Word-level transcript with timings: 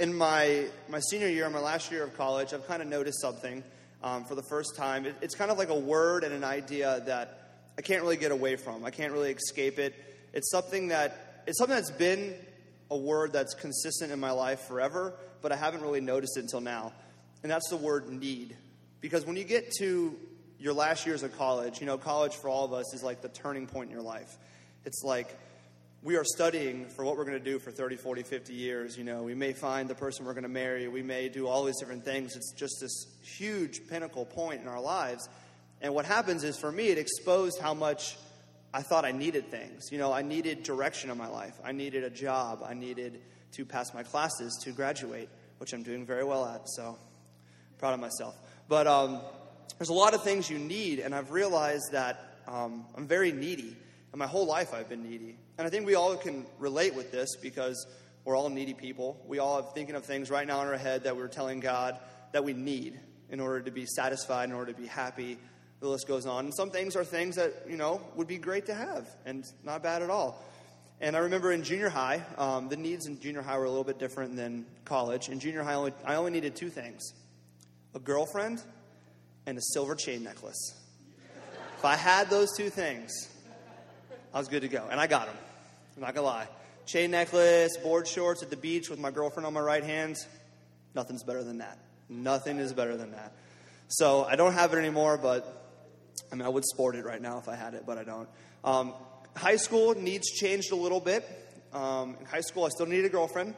in 0.00 0.14
my, 0.14 0.64
my 0.88 0.98
senior 0.98 1.28
year, 1.28 1.48
my 1.50 1.60
last 1.60 1.92
year 1.92 2.02
of 2.02 2.16
college, 2.16 2.54
I've 2.54 2.66
kind 2.66 2.80
of 2.80 2.88
noticed 2.88 3.20
something 3.20 3.62
um, 4.02 4.24
for 4.24 4.34
the 4.34 4.42
first 4.42 4.74
time. 4.74 5.04
It, 5.04 5.14
it's 5.20 5.34
kind 5.34 5.50
of 5.50 5.58
like 5.58 5.68
a 5.68 5.78
word 5.78 6.24
and 6.24 6.32
an 6.32 6.42
idea 6.42 7.02
that 7.04 7.58
I 7.76 7.82
can't 7.82 8.02
really 8.02 8.16
get 8.16 8.32
away 8.32 8.56
from. 8.56 8.84
I 8.84 8.90
can't 8.90 9.12
really 9.12 9.30
escape 9.30 9.78
it. 9.78 9.94
It's 10.32 10.50
something 10.50 10.88
that 10.88 11.44
it's 11.46 11.58
something 11.58 11.76
that's 11.76 11.90
been 11.90 12.34
a 12.90 12.96
word 12.96 13.32
that's 13.32 13.54
consistent 13.54 14.10
in 14.10 14.18
my 14.18 14.30
life 14.30 14.60
forever, 14.60 15.14
but 15.42 15.52
I 15.52 15.56
haven't 15.56 15.82
really 15.82 16.00
noticed 16.00 16.36
it 16.38 16.40
until 16.40 16.60
now. 16.60 16.92
And 17.42 17.52
that's 17.52 17.68
the 17.68 17.76
word 17.76 18.10
need. 18.10 18.56
Because 19.00 19.26
when 19.26 19.36
you 19.36 19.44
get 19.44 19.70
to 19.78 20.16
your 20.58 20.72
last 20.72 21.06
years 21.06 21.22
of 21.22 21.36
college, 21.36 21.80
you 21.80 21.86
know, 21.86 21.98
college 21.98 22.36
for 22.36 22.48
all 22.48 22.64
of 22.64 22.72
us 22.72 22.94
is 22.94 23.02
like 23.02 23.20
the 23.20 23.28
turning 23.28 23.66
point 23.66 23.90
in 23.90 23.94
your 23.94 24.04
life. 24.04 24.36
It's 24.84 25.02
like 25.02 25.34
we 26.02 26.16
are 26.16 26.24
studying 26.24 26.86
for 26.86 27.04
what 27.04 27.16
we're 27.16 27.24
going 27.24 27.38
to 27.38 27.44
do 27.44 27.58
for 27.58 27.70
30, 27.70 27.96
40, 27.96 28.22
50 28.22 28.54
years. 28.54 28.96
You 28.96 29.04
know, 29.04 29.22
we 29.22 29.34
may 29.34 29.52
find 29.52 29.88
the 29.88 29.94
person 29.94 30.24
we're 30.24 30.32
going 30.32 30.44
to 30.44 30.48
marry, 30.48 30.88
we 30.88 31.02
may 31.02 31.28
do 31.28 31.46
all 31.46 31.64
these 31.64 31.78
different 31.78 32.04
things. 32.04 32.36
It's 32.36 32.52
just 32.52 32.80
this 32.80 33.06
huge 33.22 33.86
pinnacle 33.88 34.24
point 34.24 34.62
in 34.62 34.68
our 34.68 34.80
lives. 34.80 35.28
And 35.82 35.94
what 35.94 36.06
happens 36.06 36.42
is 36.42 36.56
for 36.56 36.72
me, 36.72 36.88
it 36.88 36.98
exposed 36.98 37.60
how 37.60 37.74
much 37.74 38.16
I 38.72 38.82
thought 38.82 39.04
I 39.04 39.12
needed 39.12 39.50
things. 39.50 39.90
You 39.92 39.98
know, 39.98 40.12
I 40.12 40.22
needed 40.22 40.62
direction 40.62 41.10
in 41.10 41.18
my 41.18 41.28
life, 41.28 41.54
I 41.62 41.72
needed 41.72 42.04
a 42.04 42.10
job, 42.10 42.62
I 42.66 42.72
needed 42.72 43.20
to 43.52 43.64
pass 43.66 43.92
my 43.92 44.02
classes 44.02 44.58
to 44.64 44.72
graduate, 44.72 45.28
which 45.58 45.74
I'm 45.74 45.82
doing 45.82 46.06
very 46.06 46.24
well 46.24 46.46
at. 46.46 46.68
So 46.68 46.96
proud 47.78 47.92
of 47.92 48.00
myself. 48.00 48.36
But 48.68 48.86
um, 48.86 49.20
there's 49.78 49.88
a 49.90 49.94
lot 49.94 50.14
of 50.14 50.22
things 50.22 50.48
you 50.48 50.58
need, 50.58 51.00
and 51.00 51.14
I've 51.14 51.30
realized 51.30 51.92
that 51.92 52.38
um, 52.46 52.86
I'm 52.96 53.06
very 53.06 53.32
needy. 53.32 53.76
And 54.12 54.18
my 54.18 54.26
whole 54.26 54.46
life 54.46 54.74
I've 54.74 54.88
been 54.88 55.02
needy. 55.02 55.36
And 55.60 55.66
I 55.66 55.70
think 55.70 55.84
we 55.84 55.94
all 55.94 56.16
can 56.16 56.46
relate 56.58 56.94
with 56.94 57.12
this 57.12 57.36
because 57.36 57.86
we're 58.24 58.34
all 58.34 58.48
needy 58.48 58.72
people. 58.72 59.22
We 59.26 59.40
all 59.40 59.58
are 59.58 59.74
thinking 59.74 59.94
of 59.94 60.06
things 60.06 60.30
right 60.30 60.46
now 60.46 60.62
in 60.62 60.68
our 60.68 60.78
head 60.78 61.04
that 61.04 61.18
we're 61.18 61.28
telling 61.28 61.60
God 61.60 61.98
that 62.32 62.42
we 62.42 62.54
need 62.54 62.98
in 63.28 63.40
order 63.40 63.60
to 63.60 63.70
be 63.70 63.84
satisfied, 63.84 64.48
in 64.48 64.54
order 64.54 64.72
to 64.72 64.80
be 64.80 64.86
happy. 64.86 65.36
The 65.80 65.88
list 65.88 66.08
goes 66.08 66.24
on. 66.24 66.46
And 66.46 66.54
some 66.54 66.70
things 66.70 66.96
are 66.96 67.04
things 67.04 67.36
that, 67.36 67.66
you 67.68 67.76
know, 67.76 68.00
would 68.16 68.26
be 68.26 68.38
great 68.38 68.64
to 68.66 68.74
have 68.74 69.06
and 69.26 69.44
not 69.62 69.82
bad 69.82 70.00
at 70.00 70.08
all. 70.08 70.42
And 70.98 71.14
I 71.14 71.18
remember 71.18 71.52
in 71.52 71.62
junior 71.62 71.90
high, 71.90 72.24
um, 72.38 72.70
the 72.70 72.78
needs 72.78 73.06
in 73.06 73.20
junior 73.20 73.42
high 73.42 73.58
were 73.58 73.64
a 73.64 73.68
little 73.68 73.84
bit 73.84 73.98
different 73.98 74.36
than 74.36 74.64
college. 74.86 75.28
In 75.28 75.40
junior 75.40 75.62
high, 75.62 75.72
I 75.72 75.74
only, 75.74 75.92
I 76.06 76.14
only 76.14 76.30
needed 76.30 76.56
two 76.56 76.70
things 76.70 77.02
a 77.94 77.98
girlfriend 77.98 78.62
and 79.44 79.58
a 79.58 79.62
silver 79.74 79.94
chain 79.94 80.24
necklace. 80.24 80.74
if 81.76 81.84
I 81.84 81.96
had 81.96 82.30
those 82.30 82.48
two 82.56 82.70
things, 82.70 83.12
I 84.32 84.38
was 84.38 84.48
good 84.48 84.62
to 84.62 84.68
go. 84.68 84.88
And 84.90 84.98
I 84.98 85.06
got 85.06 85.26
them. 85.26 85.36
I'm 85.96 86.02
not 86.02 86.14
gonna 86.14 86.26
lie. 86.26 86.48
Chain 86.86 87.10
necklace, 87.10 87.76
board 87.76 88.08
shorts 88.08 88.42
at 88.42 88.50
the 88.50 88.56
beach 88.56 88.90
with 88.90 88.98
my 88.98 89.10
girlfriend 89.10 89.46
on 89.46 89.52
my 89.52 89.60
right 89.60 89.84
hand. 89.84 90.16
Nothing's 90.94 91.22
better 91.22 91.44
than 91.44 91.58
that. 91.58 91.78
Nothing 92.08 92.58
is 92.58 92.72
better 92.72 92.96
than 92.96 93.12
that. 93.12 93.32
So 93.88 94.24
I 94.24 94.36
don't 94.36 94.54
have 94.54 94.72
it 94.74 94.78
anymore, 94.78 95.18
but 95.18 95.60
I 96.32 96.34
mean, 96.34 96.46
I 96.46 96.48
would 96.48 96.64
sport 96.64 96.96
it 96.96 97.04
right 97.04 97.20
now 97.20 97.38
if 97.38 97.48
I 97.48 97.56
had 97.56 97.74
it, 97.74 97.84
but 97.86 97.98
I 97.98 98.04
don't. 98.04 98.28
Um, 98.64 98.94
high 99.36 99.56
school 99.56 99.94
needs 99.94 100.30
changed 100.30 100.72
a 100.72 100.76
little 100.76 101.00
bit. 101.00 101.24
Um, 101.72 102.16
in 102.18 102.26
high 102.26 102.40
school, 102.40 102.64
I 102.64 102.68
still 102.68 102.86
needed 102.86 103.06
a 103.06 103.08
girlfriend. 103.08 103.54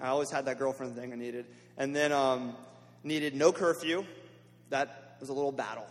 I 0.00 0.08
always 0.08 0.30
had 0.30 0.46
that 0.46 0.58
girlfriend 0.58 0.96
thing 0.96 1.12
I 1.12 1.16
needed. 1.16 1.46
And 1.76 1.94
then 1.94 2.12
um, 2.12 2.56
needed 3.02 3.34
no 3.34 3.52
curfew. 3.52 4.04
That 4.70 5.16
was 5.20 5.28
a 5.28 5.32
little 5.32 5.52
battle. 5.52 5.86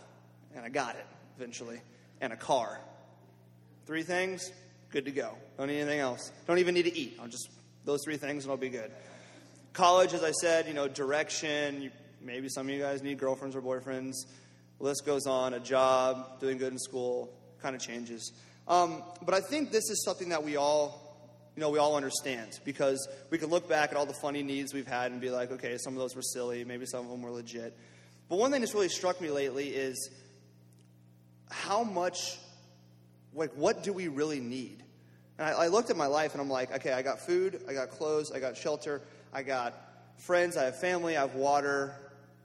And 0.54 0.64
I 0.64 0.68
got 0.68 0.96
it 0.96 1.06
eventually. 1.36 1.80
And 2.20 2.32
a 2.32 2.36
car. 2.36 2.80
Three 3.86 4.02
things, 4.02 4.50
good 4.96 5.04
to 5.04 5.10
go. 5.10 5.36
Don't 5.58 5.66
need 5.66 5.78
anything 5.80 6.00
else. 6.00 6.32
Don't 6.46 6.56
even 6.56 6.72
need 6.72 6.84
to 6.84 6.98
eat. 6.98 7.18
I'll 7.20 7.28
just 7.28 7.50
those 7.84 8.00
three 8.02 8.16
things 8.16 8.44
and 8.44 8.50
I'll 8.50 8.56
be 8.56 8.70
good. 8.70 8.90
College, 9.74 10.14
as 10.14 10.24
I 10.24 10.30
said, 10.30 10.66
you 10.66 10.72
know, 10.72 10.88
direction. 10.88 11.82
You, 11.82 11.90
maybe 12.22 12.48
some 12.48 12.66
of 12.66 12.74
you 12.74 12.80
guys 12.80 13.02
need 13.02 13.18
girlfriends 13.18 13.54
or 13.54 13.60
boyfriends. 13.60 14.14
The 14.78 14.84
list 14.84 15.04
goes 15.04 15.26
on. 15.26 15.52
A 15.52 15.60
job, 15.60 16.40
doing 16.40 16.56
good 16.56 16.72
in 16.72 16.78
school, 16.78 17.30
kind 17.60 17.76
of 17.76 17.82
changes. 17.82 18.32
Um, 18.66 19.02
but 19.20 19.34
I 19.34 19.40
think 19.40 19.70
this 19.70 19.90
is 19.90 20.02
something 20.02 20.30
that 20.30 20.42
we 20.42 20.56
all, 20.56 21.28
you 21.56 21.60
know, 21.60 21.68
we 21.68 21.78
all 21.78 21.94
understand 21.94 22.58
because 22.64 23.06
we 23.28 23.36
can 23.36 23.50
look 23.50 23.68
back 23.68 23.90
at 23.90 23.98
all 23.98 24.06
the 24.06 24.14
funny 24.14 24.42
needs 24.42 24.72
we've 24.72 24.86
had 24.86 25.12
and 25.12 25.20
be 25.20 25.28
like, 25.28 25.50
okay, 25.50 25.76
some 25.76 25.92
of 25.92 25.98
those 25.98 26.16
were 26.16 26.22
silly, 26.22 26.64
maybe 26.64 26.86
some 26.86 27.04
of 27.04 27.10
them 27.10 27.20
were 27.20 27.30
legit. 27.30 27.76
But 28.30 28.38
one 28.38 28.50
thing 28.50 28.62
that's 28.62 28.72
really 28.72 28.88
struck 28.88 29.20
me 29.20 29.28
lately 29.28 29.68
is 29.68 30.08
how 31.50 31.84
much 31.84 32.38
like, 33.36 33.52
what 33.52 33.82
do 33.82 33.92
we 33.92 34.08
really 34.08 34.40
need? 34.40 34.82
And 35.38 35.48
I, 35.48 35.64
I 35.64 35.66
looked 35.68 35.90
at 35.90 35.96
my 35.96 36.06
life 36.06 36.32
and 36.32 36.40
I'm 36.40 36.48
like, 36.48 36.72
okay, 36.76 36.92
I 36.92 37.02
got 37.02 37.20
food, 37.20 37.62
I 37.68 37.72
got 37.72 37.90
clothes, 37.90 38.32
I 38.32 38.40
got 38.40 38.56
shelter, 38.56 39.02
I 39.32 39.42
got 39.42 39.74
friends, 40.18 40.56
I 40.56 40.64
have 40.64 40.78
family, 40.78 41.16
I 41.16 41.22
have 41.22 41.34
water. 41.34 41.94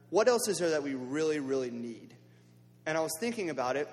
What 0.10 0.28
else 0.28 0.48
is 0.48 0.58
there 0.58 0.72
that 0.72 0.84
we 0.84 0.96
really, 0.96 1.40
really 1.40 1.72
need? 1.72 2.14
And 2.86 2.98
I 2.98 3.02
was 3.02 3.16
thinking 3.20 3.50
about 3.50 3.76
it 3.76 3.88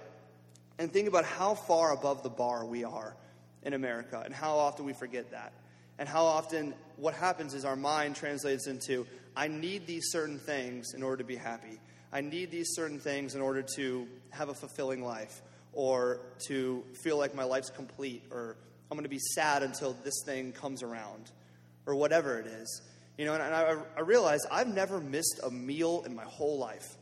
and 0.79 0.93
thinking 0.93 1.09
about 1.09 1.25
how 1.25 1.55
far 1.55 1.93
above 1.93 2.23
the 2.23 2.31
bar 2.31 2.65
we 2.65 2.85
are 2.85 3.15
in 3.63 3.75
America 3.75 4.23
and 4.25 4.35
how 4.35 4.57
often 4.57 4.85
we 4.85 4.93
forget 4.93 5.31
that. 5.31 5.53
And 5.99 6.09
how 6.09 6.25
often 6.25 6.75
what 6.97 7.15
happens 7.15 7.55
is 7.55 7.65
our 7.65 7.77
mind 7.77 8.17
translates 8.17 8.67
into, 8.67 9.07
I 9.37 9.49
need 9.49 9.87
these 9.87 10.11
certain 10.11 10.39
things 10.39 10.95
in 10.95 11.03
order 11.03 11.19
to 11.19 11.25
be 11.25 11.37
happy. 11.37 11.81
I 12.13 12.21
need 12.21 12.51
these 12.51 12.69
certain 12.75 13.01
things 13.01 13.35
in 13.35 13.41
order 13.41 13.65
to 13.77 14.07
have 14.31 14.49
a 14.49 14.55
fulfilling 14.55 15.05
life 15.05 15.43
or 15.73 16.21
to 16.47 16.83
feel 17.03 17.19
like 17.19 17.35
my 17.35 17.45
life's 17.45 17.71
complete, 17.71 18.23
or 18.31 18.57
I'm 18.91 18.97
going 18.97 19.05
to 19.05 19.11
be 19.11 19.19
sad 19.19 19.63
until 19.63 19.95
this 20.05 20.23
thing 20.25 20.53
comes 20.53 20.83
around, 20.83 21.31
or 21.87 21.95
whatever 21.95 22.39
it 22.39 22.47
is. 22.47 22.83
You 23.17 23.25
know, 23.25 23.35
and 23.35 23.43
I, 23.43 23.77
I 23.97 24.01
realize 24.01 24.41
I've 24.51 24.69
never 24.69 25.01
missed 25.01 25.41
a 25.43 25.51
meal 25.51 26.05
in 26.07 26.15
my 26.15 26.25
whole 26.25 26.59
life. 26.59 26.97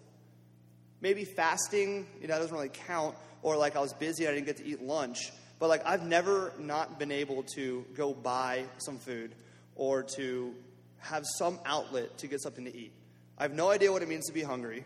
Maybe 1.00 1.24
fasting, 1.24 2.06
you 2.20 2.26
know, 2.26 2.38
doesn't 2.38 2.54
really 2.54 2.70
count, 2.70 3.14
or 3.42 3.56
like 3.56 3.76
I 3.76 3.80
was 3.80 3.92
busy, 3.92 4.26
I 4.26 4.32
didn't 4.32 4.47
get 4.47 4.56
to 4.56 4.66
eat 4.66 4.82
lunch. 4.82 5.30
But 5.58 5.69
like 5.69 5.86
I've 5.86 6.04
never 6.04 6.52
not 6.58 6.98
been 6.98 7.12
able 7.12 7.42
to 7.54 7.84
go 7.94 8.12
buy 8.12 8.64
some 8.78 8.98
food 8.98 9.34
or 9.74 10.03
to 10.16 10.54
have 10.98 11.24
some 11.38 11.58
outlet 11.64 12.18
to 12.18 12.26
get 12.26 12.41
something 12.41 12.64
to 12.64 12.74
eat. 12.74 12.92
I 13.38 13.42
have 13.42 13.53
no 13.53 13.70
idea 13.70 13.92
what 13.92 14.03
it 14.03 14.08
means 14.08 14.26
to 14.26 14.32
be 14.32 14.42
hungry. 14.42 14.84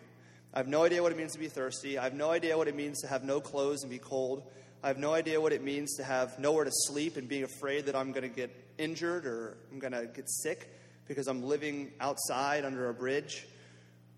I 0.52 0.58
have 0.58 0.68
no 0.68 0.84
idea 0.84 1.02
what 1.02 1.12
it 1.12 1.18
means 1.18 1.32
to 1.32 1.38
be 1.38 1.48
thirsty. 1.48 1.96
I 1.96 2.04
have 2.04 2.14
no 2.14 2.30
idea 2.30 2.56
what 2.58 2.66
it 2.66 2.74
means 2.74 3.00
to 3.02 3.06
have 3.06 3.22
no 3.22 3.40
clothes 3.40 3.82
and 3.82 3.90
be 3.90 3.98
cold. 3.98 4.42
I 4.82 4.88
have 4.88 4.98
no 4.98 5.12
idea 5.12 5.38
what 5.38 5.52
it 5.52 5.62
means 5.62 5.96
to 5.96 6.04
have 6.04 6.38
nowhere 6.38 6.64
to 6.64 6.70
sleep 6.72 7.18
and 7.18 7.28
being 7.28 7.44
afraid 7.44 7.86
that 7.86 7.94
I'm 7.94 8.12
going 8.12 8.22
to 8.22 8.34
get 8.34 8.50
injured 8.78 9.26
or 9.26 9.58
I'm 9.70 9.78
going 9.78 9.92
to 9.92 10.06
get 10.06 10.30
sick 10.30 10.74
because 11.06 11.26
I'm 11.26 11.42
living 11.42 11.92
outside 12.00 12.64
under 12.64 12.88
a 12.88 12.94
bridge 12.94 13.46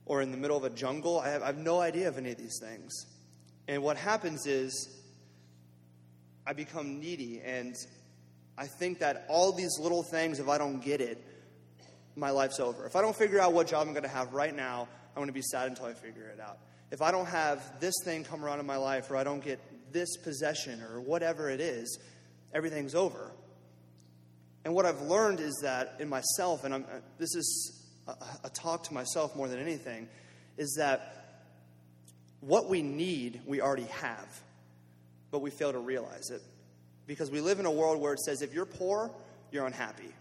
or 0.07 0.23
in 0.23 0.31
the 0.31 0.37
middle 0.37 0.57
of 0.57 0.63
a 0.63 0.71
jungle. 0.71 1.19
I 1.19 1.31
have, 1.31 1.43
I 1.43 1.47
have 1.47 1.59
no 1.59 1.81
idea 1.81 2.07
of 2.07 2.17
any 2.17 2.31
of 2.31 2.39
these 2.39 2.61
things. 2.61 3.07
And 3.67 3.83
what 3.83 3.97
happens 3.97 4.47
is 4.47 5.01
I 6.47 6.53
become 6.53 7.01
needy 7.01 7.41
and 7.45 7.75
I 8.57 8.67
think 8.67 9.01
that 9.01 9.25
all 9.29 9.51
these 9.51 9.79
little 9.81 10.05
things, 10.05 10.39
if 10.39 10.49
I 10.49 10.59
don't 10.59 10.79
get 10.79 11.01
it, 11.01 11.25
my 12.15 12.31
life's 12.31 12.61
over. 12.61 12.87
If 12.87 12.95
I 12.95 13.01
don't 13.01 13.17
figure 13.17 13.41
out 13.41 13.53
what 13.53 13.67
job 13.67 13.89
I'm 13.89 13.95
going 13.95 14.05
to 14.05 14.09
have 14.09 14.33
right 14.33 14.55
now, 14.55 14.87
I'm 15.11 15.21
going 15.21 15.27
to 15.27 15.33
be 15.33 15.43
sad 15.43 15.69
until 15.69 15.87
I 15.87 15.95
figure 15.95 16.29
it 16.29 16.39
out. 16.39 16.59
If 16.93 17.03
I 17.03 17.11
don't 17.11 17.27
have 17.27 17.81
this 17.81 17.95
thing 18.05 18.23
come 18.23 18.45
around 18.45 18.61
in 18.61 18.67
my 18.67 18.77
life, 18.77 19.11
or 19.11 19.17
I 19.17 19.25
don't 19.25 19.43
get 19.43 19.59
this 19.93 20.17
possession, 20.17 20.83
or 20.83 21.01
whatever 21.01 21.51
it 21.51 21.61
is, 21.61 21.99
everything's 22.53 22.95
over. 22.95 23.31
And 24.65 24.75
what 24.75 24.87
I've 24.87 25.03
learned 25.03 25.41
is 25.41 25.59
that 25.63 25.97
in 25.99 26.09
myself, 26.09 26.65
and 26.65 26.75
I'm, 26.75 26.85
uh, 26.85 27.01
this 27.19 27.35
is 27.35 27.89
a, 28.07 28.15
a 28.45 28.51
talk 28.51 28.85
to 28.85 28.95
myself 28.95 29.35
more 29.35 29.49
than 29.49 29.59
anything, 29.59 30.09
is 30.57 30.75
that 30.79 31.49
what 32.41 32.69
we 32.69 32.83
need, 32.83 33.41
we 33.47 33.61
already 33.61 33.85
have, 33.85 34.41
but 35.31 35.41
we 35.41 35.51
fail 35.51 35.73
to 35.73 35.79
realize 35.79 36.31
it. 36.31 36.43
Because 37.07 37.31
we 37.31 37.41
live 37.41 37.59
in 37.59 37.67
a 37.67 37.71
world 37.71 38.01
where 38.01 38.13
it 38.13 38.21
says 38.21 38.43
if 38.43 38.55
you're 38.55 38.67
poor, 38.67 39.11
you're 39.51 39.67
unhappy. 39.67 40.13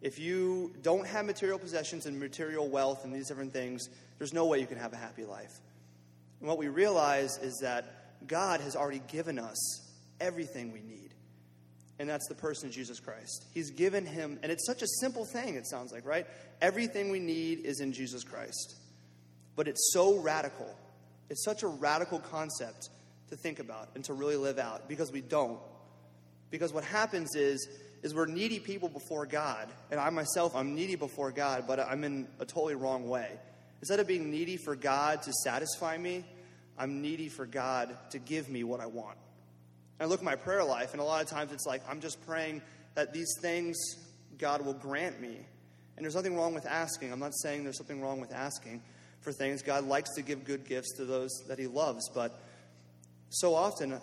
If 0.00 0.18
you 0.18 0.72
don't 0.82 1.06
have 1.06 1.24
material 1.24 1.58
possessions 1.58 2.06
and 2.06 2.20
material 2.20 2.68
wealth 2.68 3.04
and 3.04 3.12
these 3.12 3.28
different 3.28 3.52
things, 3.52 3.88
there's 4.18 4.32
no 4.32 4.46
way 4.46 4.60
you 4.60 4.66
can 4.66 4.78
have 4.78 4.92
a 4.92 4.96
happy 4.96 5.24
life. 5.24 5.58
And 6.40 6.48
what 6.48 6.58
we 6.58 6.68
realize 6.68 7.38
is 7.38 7.58
that 7.62 8.05
God 8.26 8.60
has 8.60 8.76
already 8.76 9.02
given 9.08 9.38
us 9.38 9.80
everything 10.20 10.72
we 10.72 10.80
need. 10.80 11.14
And 11.98 12.08
that's 12.08 12.28
the 12.28 12.34
person 12.34 12.70
Jesus 12.70 13.00
Christ. 13.00 13.46
He's 13.54 13.70
given 13.70 14.04
him, 14.04 14.38
and 14.42 14.52
it's 14.52 14.66
such 14.66 14.82
a 14.82 14.86
simple 15.00 15.24
thing, 15.24 15.54
it 15.54 15.66
sounds 15.66 15.92
like, 15.92 16.04
right? 16.04 16.26
Everything 16.60 17.10
we 17.10 17.20
need 17.20 17.64
is 17.64 17.80
in 17.80 17.92
Jesus 17.92 18.22
Christ. 18.22 18.76
But 19.54 19.66
it's 19.66 19.90
so 19.92 20.18
radical. 20.18 20.74
It's 21.30 21.44
such 21.44 21.62
a 21.62 21.68
radical 21.68 22.18
concept 22.18 22.90
to 23.30 23.36
think 23.36 23.58
about 23.58 23.88
and 23.94 24.04
to 24.04 24.12
really 24.12 24.36
live 24.36 24.58
out 24.58 24.88
because 24.88 25.10
we 25.10 25.22
don't. 25.22 25.58
Because 26.50 26.72
what 26.72 26.84
happens 26.84 27.34
is, 27.34 27.66
is 28.02 28.14
we're 28.14 28.26
needy 28.26 28.60
people 28.60 28.88
before 28.88 29.26
God. 29.26 29.68
And 29.90 29.98
I 29.98 30.10
myself, 30.10 30.54
I'm 30.54 30.74
needy 30.74 30.96
before 30.96 31.32
God, 31.32 31.64
but 31.66 31.80
I'm 31.80 32.04
in 32.04 32.28
a 32.38 32.44
totally 32.44 32.74
wrong 32.74 33.08
way. 33.08 33.30
Instead 33.80 34.00
of 34.00 34.06
being 34.06 34.30
needy 34.30 34.56
for 34.56 34.76
God 34.76 35.22
to 35.22 35.32
satisfy 35.44 35.96
me, 35.96 36.24
I'm 36.78 37.00
needy 37.02 37.28
for 37.28 37.46
God 37.46 37.96
to 38.10 38.18
give 38.18 38.48
me 38.48 38.64
what 38.64 38.80
I 38.80 38.86
want. 38.86 39.18
I 39.98 40.04
look 40.04 40.20
at 40.20 40.24
my 40.24 40.36
prayer 40.36 40.62
life, 40.62 40.92
and 40.92 41.00
a 41.00 41.04
lot 41.04 41.22
of 41.22 41.28
times 41.28 41.52
it's 41.52 41.66
like 41.66 41.82
I'm 41.88 42.00
just 42.00 42.24
praying 42.26 42.62
that 42.94 43.12
these 43.12 43.32
things 43.40 43.76
God 44.38 44.64
will 44.64 44.74
grant 44.74 45.20
me. 45.20 45.38
And 45.96 46.04
there's 46.04 46.14
nothing 46.14 46.36
wrong 46.36 46.52
with 46.52 46.66
asking. 46.66 47.10
I'm 47.12 47.18
not 47.18 47.34
saying 47.34 47.64
there's 47.64 47.78
something 47.78 48.02
wrong 48.02 48.20
with 48.20 48.32
asking 48.32 48.82
for 49.22 49.32
things. 49.32 49.62
God 49.62 49.84
likes 49.84 50.14
to 50.16 50.22
give 50.22 50.44
good 50.44 50.66
gifts 50.66 50.96
to 50.96 51.06
those 51.06 51.30
that 51.48 51.58
He 51.58 51.66
loves, 51.66 52.10
but 52.14 52.38
so 53.30 53.54
often 53.54 53.98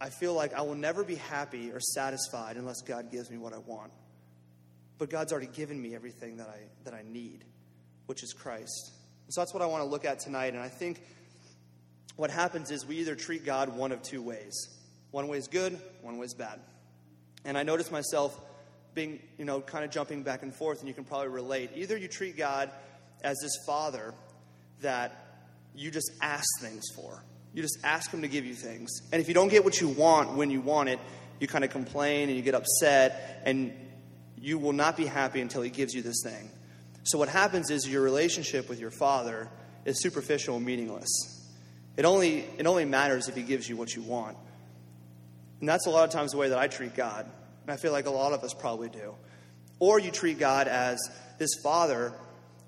I 0.00 0.10
feel 0.10 0.34
like 0.34 0.54
I 0.54 0.62
will 0.62 0.74
never 0.74 1.04
be 1.04 1.16
happy 1.16 1.70
or 1.70 1.80
satisfied 1.80 2.56
unless 2.56 2.80
God 2.82 3.10
gives 3.10 3.30
me 3.30 3.38
what 3.38 3.52
I 3.52 3.58
want. 3.58 3.92
But 4.98 5.10
God's 5.10 5.32
already 5.32 5.48
given 5.48 5.80
me 5.80 5.94
everything 5.94 6.36
that 6.38 6.48
I, 6.48 6.58
that 6.84 6.94
I 6.94 7.02
need, 7.02 7.44
which 8.06 8.22
is 8.22 8.32
Christ. 8.32 8.92
So 9.28 9.40
that's 9.40 9.54
what 9.54 9.62
I 9.62 9.66
want 9.66 9.82
to 9.82 9.88
look 9.88 10.04
at 10.04 10.20
tonight. 10.20 10.54
And 10.54 10.62
I 10.62 10.68
think 10.68 11.02
what 12.16 12.30
happens 12.30 12.70
is 12.70 12.86
we 12.86 12.98
either 12.98 13.14
treat 13.14 13.44
God 13.44 13.76
one 13.76 13.92
of 13.92 14.02
two 14.02 14.22
ways 14.22 14.68
one 15.12 15.28
way 15.28 15.36
is 15.36 15.46
good, 15.46 15.78
one 16.00 16.16
way 16.16 16.24
is 16.24 16.34
bad. 16.34 16.58
And 17.44 17.58
I 17.58 17.64
notice 17.64 17.90
myself 17.90 18.40
being, 18.94 19.20
you 19.38 19.44
know, 19.44 19.60
kind 19.60 19.84
of 19.84 19.90
jumping 19.90 20.22
back 20.22 20.42
and 20.42 20.54
forth, 20.54 20.80
and 20.80 20.88
you 20.88 20.94
can 20.94 21.04
probably 21.04 21.28
relate. 21.28 21.70
Either 21.74 21.96
you 21.96 22.08
treat 22.08 22.36
God 22.36 22.70
as 23.22 23.38
this 23.42 23.52
father 23.66 24.14
that 24.80 25.40
you 25.74 25.90
just 25.90 26.10
ask 26.22 26.44
things 26.60 26.82
for. 26.94 27.24
You 27.54 27.62
just 27.62 27.78
ask 27.84 28.10
him 28.10 28.22
to 28.22 28.28
give 28.28 28.46
you 28.46 28.54
things. 28.54 28.90
And 29.12 29.20
if 29.20 29.28
you 29.28 29.34
don't 29.34 29.48
get 29.48 29.64
what 29.64 29.80
you 29.80 29.88
want 29.88 30.34
when 30.34 30.50
you 30.50 30.62
want 30.62 30.88
it, 30.88 30.98
you 31.40 31.46
kind 31.46 31.64
of 31.64 31.70
complain 31.70 32.28
and 32.28 32.36
you 32.36 32.42
get 32.42 32.54
upset, 32.54 33.42
and 33.44 33.72
you 34.40 34.58
will 34.58 34.72
not 34.72 34.96
be 34.96 35.06
happy 35.06 35.40
until 35.40 35.60
he 35.60 35.70
gives 35.70 35.92
you 35.92 36.00
this 36.00 36.22
thing. 36.24 36.50
So, 37.04 37.18
what 37.18 37.28
happens 37.28 37.70
is 37.70 37.86
your 37.88 38.02
relationship 38.02 38.68
with 38.68 38.78
your 38.78 38.92
father 38.92 39.48
is 39.84 40.00
superficial 40.00 40.56
and 40.56 40.64
meaningless. 40.64 41.08
It 41.96 42.04
only, 42.04 42.44
it 42.58 42.66
only 42.66 42.84
matters 42.84 43.28
if 43.28 43.36
he 43.36 43.42
gives 43.42 43.68
you 43.68 43.76
what 43.76 43.94
you 43.94 44.02
want. 44.02 44.36
And 45.60 45.68
that's 45.68 45.86
a 45.86 45.90
lot 45.90 46.04
of 46.04 46.10
times 46.10 46.32
the 46.32 46.38
way 46.38 46.48
that 46.48 46.58
I 46.58 46.68
treat 46.68 46.94
God. 46.94 47.26
And 47.62 47.70
I 47.70 47.76
feel 47.76 47.92
like 47.92 48.06
a 48.06 48.10
lot 48.10 48.32
of 48.32 48.42
us 48.42 48.54
probably 48.54 48.88
do. 48.88 49.14
Or 49.78 49.98
you 49.98 50.10
treat 50.10 50.38
God 50.38 50.68
as 50.68 50.98
this 51.38 51.50
father 51.62 52.12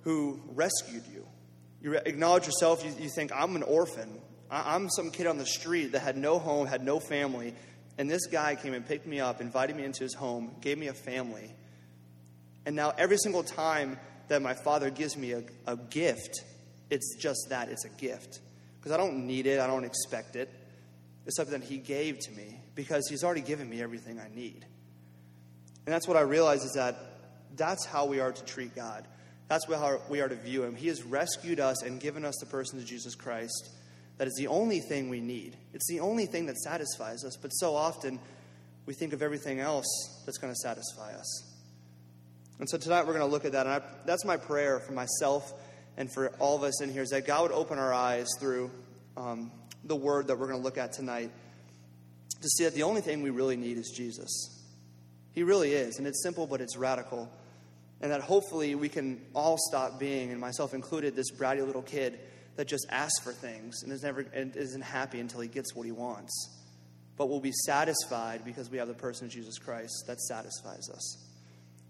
who 0.02 0.40
rescued 0.52 1.04
you. 1.12 1.26
You 1.80 1.94
acknowledge 1.94 2.46
yourself, 2.46 2.84
you, 2.84 2.92
you 2.98 3.08
think, 3.08 3.32
I'm 3.34 3.56
an 3.56 3.62
orphan. 3.62 4.20
I, 4.50 4.74
I'm 4.74 4.88
some 4.90 5.10
kid 5.10 5.26
on 5.26 5.38
the 5.38 5.46
street 5.46 5.92
that 5.92 6.00
had 6.00 6.16
no 6.16 6.38
home, 6.38 6.66
had 6.66 6.84
no 6.84 7.00
family. 7.00 7.54
And 7.98 8.10
this 8.10 8.26
guy 8.26 8.54
came 8.54 8.74
and 8.74 8.86
picked 8.86 9.06
me 9.06 9.20
up, 9.20 9.40
invited 9.40 9.76
me 9.76 9.84
into 9.84 10.02
his 10.02 10.14
home, 10.14 10.54
gave 10.60 10.78
me 10.78 10.88
a 10.88 10.94
family. 10.94 11.54
And 12.66 12.76
now 12.76 12.92
every 12.96 13.18
single 13.18 13.42
time 13.42 13.98
that 14.28 14.42
my 14.42 14.54
father 14.54 14.90
gives 14.90 15.16
me 15.16 15.32
a, 15.32 15.42
a 15.66 15.76
gift, 15.76 16.42
it's 16.90 17.16
just 17.16 17.46
that 17.50 17.68
it's 17.68 17.84
a 17.84 17.90
gift. 17.90 18.40
Because 18.84 18.92
I 18.92 18.98
don't 18.98 19.26
need 19.26 19.46
it, 19.46 19.60
I 19.60 19.66
don't 19.66 19.84
expect 19.84 20.36
it. 20.36 20.50
It's 21.24 21.36
something 21.36 21.58
that 21.58 21.66
he 21.66 21.78
gave 21.78 22.18
to 22.18 22.32
me 22.32 22.60
because 22.74 23.08
he's 23.08 23.24
already 23.24 23.40
given 23.40 23.66
me 23.66 23.80
everything 23.80 24.20
I 24.20 24.28
need. 24.34 24.66
And 25.86 25.94
that's 25.94 26.06
what 26.06 26.18
I 26.18 26.20
realize 26.20 26.64
is 26.64 26.74
that 26.74 26.94
that's 27.56 27.86
how 27.86 28.04
we 28.04 28.20
are 28.20 28.30
to 28.30 28.44
treat 28.44 28.76
God. 28.76 29.06
That's 29.48 29.64
how 29.64 30.02
we 30.10 30.20
are 30.20 30.28
to 30.28 30.34
view 30.34 30.64
him. 30.64 30.76
He 30.76 30.88
has 30.88 31.02
rescued 31.02 31.60
us 31.60 31.82
and 31.82 31.98
given 31.98 32.26
us 32.26 32.36
the 32.40 32.46
person 32.46 32.78
of 32.78 32.84
Jesus 32.84 33.14
Christ. 33.14 33.70
That 34.18 34.28
is 34.28 34.34
the 34.34 34.48
only 34.48 34.80
thing 34.80 35.08
we 35.08 35.20
need. 35.20 35.56
It's 35.72 35.88
the 35.88 36.00
only 36.00 36.26
thing 36.26 36.44
that 36.46 36.58
satisfies 36.58 37.24
us. 37.24 37.38
But 37.40 37.52
so 37.52 37.74
often, 37.74 38.20
we 38.84 38.92
think 38.92 39.14
of 39.14 39.22
everything 39.22 39.60
else 39.60 39.86
that's 40.26 40.36
going 40.36 40.52
to 40.52 40.58
satisfy 40.58 41.14
us. 41.14 41.54
And 42.58 42.68
so 42.68 42.76
tonight 42.76 43.06
we're 43.06 43.14
going 43.14 43.26
to 43.26 43.32
look 43.32 43.46
at 43.46 43.52
that. 43.52 43.64
And 43.64 43.76
I, 43.76 43.82
that's 44.04 44.26
my 44.26 44.36
prayer 44.36 44.78
for 44.78 44.92
myself 44.92 45.54
and 45.96 46.12
for 46.12 46.28
all 46.38 46.56
of 46.56 46.62
us 46.62 46.82
in 46.82 46.92
here 46.92 47.02
is 47.02 47.10
that 47.10 47.26
God 47.26 47.42
would 47.42 47.52
open 47.52 47.78
our 47.78 47.92
eyes 47.92 48.28
through 48.40 48.70
um, 49.16 49.50
the 49.84 49.96
word 49.96 50.26
that 50.28 50.38
we're 50.38 50.48
going 50.48 50.58
to 50.58 50.64
look 50.64 50.78
at 50.78 50.92
tonight 50.92 51.30
to 52.40 52.48
see 52.48 52.64
that 52.64 52.74
the 52.74 52.82
only 52.82 53.00
thing 53.00 53.22
we 53.22 53.30
really 53.30 53.56
need 53.56 53.78
is 53.78 53.92
Jesus. 53.96 54.62
He 55.32 55.42
really 55.42 55.72
is. 55.72 55.98
And 55.98 56.06
it's 56.06 56.22
simple, 56.22 56.46
but 56.46 56.60
it's 56.60 56.76
radical. 56.76 57.30
And 58.00 58.12
that 58.12 58.20
hopefully 58.20 58.74
we 58.74 58.88
can 58.88 59.20
all 59.34 59.56
stop 59.58 59.98
being, 59.98 60.30
and 60.30 60.40
myself 60.40 60.74
included, 60.74 61.16
this 61.16 61.30
bratty 61.30 61.64
little 61.64 61.82
kid 61.82 62.18
that 62.56 62.68
just 62.68 62.86
asks 62.90 63.22
for 63.22 63.32
things 63.32 63.82
and 63.82 63.92
is 63.92 64.02
never 64.02 64.20
and 64.20 64.54
isn't 64.56 64.82
happy 64.82 65.20
until 65.20 65.40
he 65.40 65.48
gets 65.48 65.74
what 65.74 65.86
he 65.86 65.92
wants. 65.92 66.60
But 67.16 67.28
we'll 67.28 67.40
be 67.40 67.52
satisfied 67.52 68.44
because 68.44 68.70
we 68.70 68.78
have 68.78 68.88
the 68.88 68.94
person 68.94 69.26
of 69.26 69.32
Jesus 69.32 69.58
Christ 69.58 70.04
that 70.06 70.20
satisfies 70.20 70.90
us. 70.90 71.16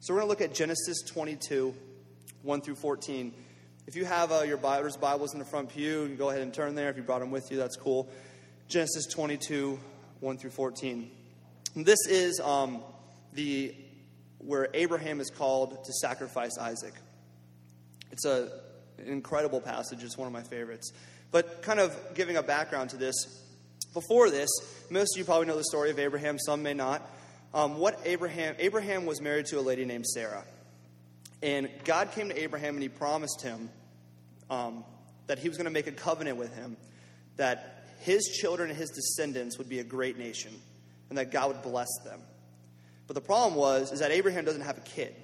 So 0.01 0.13
we're 0.13 0.21
going 0.21 0.29
to 0.29 0.31
look 0.31 0.51
at 0.51 0.55
Genesis 0.55 1.03
22, 1.03 1.75
1 2.43 2.61
through 2.61 2.75
14. 2.77 3.33
If 3.87 3.97
you 3.97 4.07
have 4.07 4.33
uh, 4.33 4.45
your 4.45 4.57
Bibles, 4.57 4.97
Bibles 4.97 5.35
in 5.35 5.39
the 5.39 5.45
front 5.45 5.69
pew, 5.69 6.03
you 6.03 6.07
can 6.07 6.17
go 6.17 6.31
ahead 6.31 6.41
and 6.41 6.55
turn 6.55 6.75
there. 6.75 6.89
If 6.89 6.97
you 6.97 7.03
brought 7.03 7.19
them 7.19 7.31
with 7.31 7.51
you, 7.51 7.59
that's 7.59 7.77
cool. 7.77 8.09
Genesis 8.67 9.07
22, 9.07 9.79
1 10.21 10.39
through 10.39 10.51
14. 10.51 11.11
And 11.75 11.85
this 11.85 11.99
is 12.09 12.41
um, 12.41 12.83
the 13.35 13.75
where 14.39 14.69
Abraham 14.73 15.21
is 15.21 15.29
called 15.29 15.85
to 15.85 15.93
sacrifice 16.01 16.57
Isaac. 16.59 16.95
It's 18.11 18.25
a, 18.25 18.53
an 18.97 19.09
incredible 19.09 19.61
passage. 19.61 20.03
It's 20.03 20.17
one 20.17 20.27
of 20.27 20.33
my 20.33 20.43
favorites. 20.43 20.91
But 21.31 21.61
kind 21.61 21.79
of 21.79 21.95
giving 22.15 22.39
a 22.39 22.43
background 22.43 22.89
to 22.91 22.97
this, 22.97 23.15
before 23.93 24.31
this, 24.31 24.49
most 24.89 25.15
of 25.15 25.19
you 25.19 25.27
probably 25.27 25.47
know 25.47 25.59
the 25.59 25.65
story 25.65 25.91
of 25.91 25.99
Abraham. 25.99 26.39
Some 26.39 26.63
may 26.63 26.75
not. 26.75 27.03
Um, 27.53 27.77
what 27.77 28.01
Abraham 28.07 28.55
Abraham 28.59 29.05
was 29.05 29.21
married 29.21 29.45
to 29.47 29.59
a 29.59 29.61
lady 29.61 29.85
named 29.85 30.07
Sarah, 30.07 30.45
and 31.43 31.69
God 31.85 32.13
came 32.13 32.29
to 32.29 32.43
Abraham 32.43 32.75
and 32.75 32.83
He 32.83 32.89
promised 32.89 33.43
him 33.43 33.71
um, 34.51 34.85
that 35.27 35.39
He 35.39 35.49
was 35.49 35.57
going 35.59 35.67
to 35.67 35.71
make 35.73 35.87
a 35.87 35.93
covenant 35.93 36.37
with 36.37 36.55
him, 36.55 36.77
that 37.37 37.85
his 38.01 38.25
children 38.27 38.69
and 38.69 38.79
his 38.79 38.91
descendants 38.91 39.57
would 39.57 39.69
be 39.69 39.79
a 39.79 39.85
great 39.85 40.19
nation, 40.19 40.53
and 41.09 41.17
that 41.17 41.33
God 41.33 41.49
would 41.49 41.63
bless 41.63 41.89
them. 42.05 42.21
But 43.07 43.15
the 43.15 43.23
problem 43.23 43.55
was 43.55 43.93
is 43.93 44.01
that 44.01 44.11
Abraham 44.11 44.45
doesn't 44.45 44.61
have 44.61 44.77
a 44.77 44.83
kid. 44.83 45.15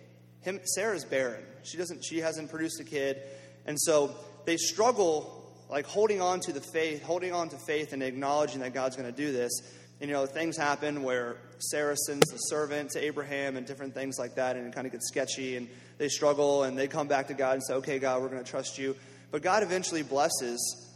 Him, 0.41 0.61
Sarah's 0.65 1.05
barren. 1.05 1.45
She 1.63 1.77
doesn't. 1.77 2.03
She 2.03 2.19
hasn't 2.19 2.51
produced 2.51 2.81
a 2.81 2.85
kid, 2.85 3.21
and 3.67 3.79
so 3.79 4.15
they 4.47 4.57
struggle 4.57 5.37
like 5.69 5.85
holding 5.87 6.21
on 6.23 6.41
to 6.41 6.53
the 6.53 6.61
faith, 6.61 7.03
holding 7.03 7.33
on 7.33 7.51
to 7.51 7.57
faith, 7.59 7.93
and 7.93 8.03
acknowledging 8.03 8.61
that 8.61 8.73
God's 8.75 8.97
going 8.97 9.13
to 9.13 9.17
do 9.17 9.31
this 9.31 9.53
And 10.01 10.09
you 10.09 10.17
know, 10.17 10.25
things 10.25 10.57
happen 10.57 11.03
where 11.03 11.37
Sarah 11.59 11.97
sends 11.97 12.33
a 12.33 12.39
servant 12.39 12.91
to 12.93 13.05
Abraham 13.05 13.57
and 13.57 13.67
different 13.67 13.95
things 13.95 14.19
like 14.19 14.37
that, 14.37 14.57
and 14.57 14.67
it 14.67 14.75
kind 14.75 14.87
of 14.87 14.93
gets 14.93 15.09
sketchy, 15.09 15.57
and 15.57 15.69
they 16.01 16.09
struggle, 16.09 16.63
and 16.63 16.79
they 16.79 16.89
come 16.89 17.09
back 17.09 17.29
to 17.29 17.35
God 17.35 17.53
and 17.53 17.63
say, 17.63 17.75
okay, 17.75 17.99
God, 17.99 18.23
we're 18.23 18.31
going 18.31 18.43
to 18.43 18.51
trust 18.51 18.79
you. 18.79 18.97
But 19.31 19.43
God 19.43 19.63
eventually 19.63 20.03
blesses 20.03 20.89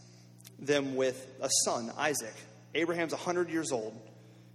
them 0.59 0.97
with 0.97 1.29
a 1.43 1.51
son, 1.67 1.93
Isaac. 1.99 2.33
Abraham's 2.75 3.13
100 3.13 3.51
years 3.51 3.71
old. 3.71 3.95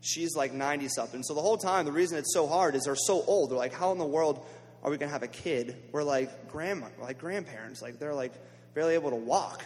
She's 0.01 0.36
like 0.36 0.51
90 0.51 0.88
something. 0.88 1.22
So 1.22 1.36
the 1.36 1.41
whole 1.41 1.58
time, 1.58 1.86
the 1.86 1.91
reason 1.91 2.18
it's 2.18 2.34
so 2.34 2.48
hard 2.48 2.74
is 2.74 2.86
they're 2.86 2.96
so 2.96 3.24
old. 3.27 3.51
They're 3.51 3.60
like, 3.60 3.74
how 3.74 3.91
in 3.91 4.00
the 4.00 4.06
world 4.08 4.44
are 4.82 4.89
we 4.89 4.98
going 4.98 5.10
to 5.10 5.13
have 5.13 5.22
a 5.22 5.27
kid? 5.27 5.77
We're 5.91 6.01
like 6.01 6.50
grandma, 6.50 6.88
we're 6.98 7.06
like 7.06 7.20
grandparents. 7.20 7.82
Like 7.82 8.00
they're 8.00 8.15
like 8.15 8.34
barely 8.74 8.96
able 8.96 9.12
to 9.12 9.18
walk. 9.18 9.63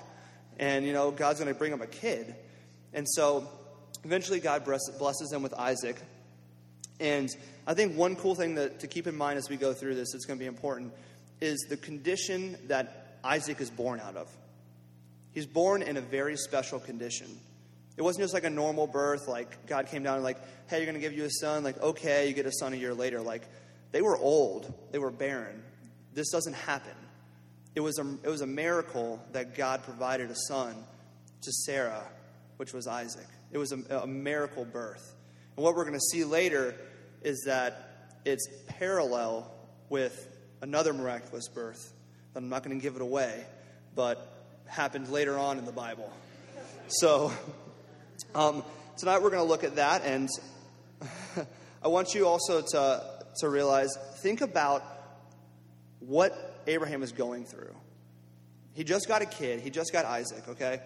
And, 0.59 0.85
you 0.85 0.91
know, 0.91 1.11
God's 1.11 1.39
going 1.39 1.53
to 1.53 1.57
bring 1.57 1.71
them 1.71 1.81
a 1.81 1.87
kid. 1.87 2.35
And 2.91 3.07
so 3.07 3.47
Eventually, 4.05 4.41
God 4.41 4.65
blesses 4.65 5.29
them 5.29 5.43
with 5.43 5.53
Isaac. 5.53 5.95
And 6.99 7.29
I 7.65 7.73
think 7.73 7.95
one 7.95 8.15
cool 8.15 8.35
thing 8.35 8.55
that, 8.55 8.79
to 8.81 8.87
keep 8.87 9.07
in 9.07 9.15
mind 9.15 9.37
as 9.37 9.49
we 9.49 9.57
go 9.57 9.73
through 9.73 9.95
this, 9.95 10.13
it's 10.13 10.25
going 10.25 10.37
to 10.37 10.43
be 10.43 10.47
important, 10.47 10.93
is 11.41 11.65
the 11.69 11.77
condition 11.77 12.57
that 12.67 13.17
Isaac 13.23 13.59
is 13.61 13.69
born 13.69 13.99
out 13.99 14.15
of. 14.15 14.29
He's 15.31 15.47
born 15.47 15.81
in 15.81 15.97
a 15.97 16.01
very 16.01 16.37
special 16.37 16.79
condition. 16.79 17.27
It 17.97 18.01
wasn't 18.01 18.23
just 18.23 18.33
like 18.33 18.43
a 18.43 18.49
normal 18.49 18.87
birth, 18.87 19.27
like 19.27 19.67
God 19.67 19.87
came 19.87 20.03
down 20.03 20.15
and 20.15 20.23
like, 20.23 20.37
hey, 20.67 20.77
you're 20.77 20.85
going 20.85 20.95
to 20.95 21.01
give 21.01 21.13
you 21.13 21.25
a 21.25 21.29
son. 21.29 21.63
Like, 21.63 21.81
okay, 21.81 22.27
you 22.27 22.33
get 22.33 22.45
a 22.45 22.51
son 22.51 22.73
a 22.73 22.75
year 22.75 22.93
later. 22.93 23.21
Like, 23.21 23.43
they 23.91 24.01
were 24.01 24.17
old, 24.17 24.73
they 24.91 24.99
were 24.99 25.11
barren. 25.11 25.63
This 26.13 26.29
doesn't 26.31 26.53
happen. 26.53 26.95
It 27.75 27.79
was 27.81 27.97
a, 27.99 28.07
it 28.23 28.29
was 28.29 28.41
a 28.41 28.47
miracle 28.47 29.23
that 29.31 29.55
God 29.55 29.83
provided 29.83 30.29
a 30.29 30.35
son 30.35 30.75
to 31.41 31.51
Sarah, 31.51 32.03
which 32.57 32.73
was 32.73 32.87
Isaac. 32.87 33.27
It 33.51 33.57
was 33.57 33.71
a, 33.71 33.99
a 33.99 34.07
miracle 34.07 34.65
birth. 34.65 35.15
And 35.55 35.63
what 35.63 35.75
we're 35.75 35.85
going 35.85 35.93
to 35.93 35.99
see 36.11 36.23
later 36.23 36.75
is 37.21 37.43
that 37.45 38.09
it's 38.25 38.47
parallel 38.67 39.51
with 39.89 40.27
another 40.61 40.93
miraculous 40.93 41.47
birth. 41.47 41.93
I'm 42.35 42.49
not 42.49 42.63
going 42.63 42.77
to 42.77 42.81
give 42.81 42.95
it 42.95 43.01
away, 43.01 43.45
but 43.95 44.33
happened 44.65 45.09
later 45.09 45.37
on 45.37 45.59
in 45.59 45.65
the 45.65 45.71
Bible. 45.71 46.11
So, 46.87 47.31
um, 48.33 48.63
tonight 48.97 49.21
we're 49.21 49.29
going 49.29 49.43
to 49.43 49.49
look 49.49 49.63
at 49.63 49.75
that, 49.75 50.03
and 50.03 50.29
I 51.83 51.87
want 51.87 52.15
you 52.15 52.27
also 52.27 52.61
to, 52.61 53.03
to 53.39 53.49
realize 53.49 53.95
think 54.17 54.41
about 54.41 54.83
what 55.99 56.61
Abraham 56.65 57.03
is 57.03 57.11
going 57.11 57.45
through. 57.45 57.75
He 58.73 58.83
just 58.83 59.07
got 59.07 59.21
a 59.21 59.25
kid, 59.25 59.59
he 59.59 59.69
just 59.69 59.93
got 59.93 60.05
Isaac, 60.05 60.47
okay? 60.49 60.81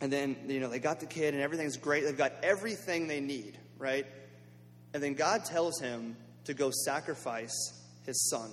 And 0.00 0.12
then, 0.12 0.36
you 0.46 0.60
know, 0.60 0.68
they 0.68 0.78
got 0.78 1.00
the 1.00 1.06
kid 1.06 1.34
and 1.34 1.42
everything's 1.42 1.76
great. 1.76 2.04
They've 2.04 2.16
got 2.16 2.32
everything 2.42 3.06
they 3.06 3.20
need, 3.20 3.58
right? 3.80 4.06
And 4.94 5.02
then 5.02 5.14
God 5.14 5.44
tells 5.44 5.80
him 5.80 6.16
to 6.44 6.54
go 6.54 6.70
sacrifice 6.70 7.54
his 8.04 8.30
son, 8.30 8.50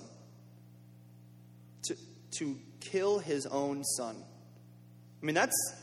to, 1.84 1.96
to 2.38 2.56
kill 2.80 3.18
his 3.18 3.46
own 3.46 3.84
son. 3.84 4.16
I 5.22 5.26
mean, 5.26 5.34
that's, 5.34 5.74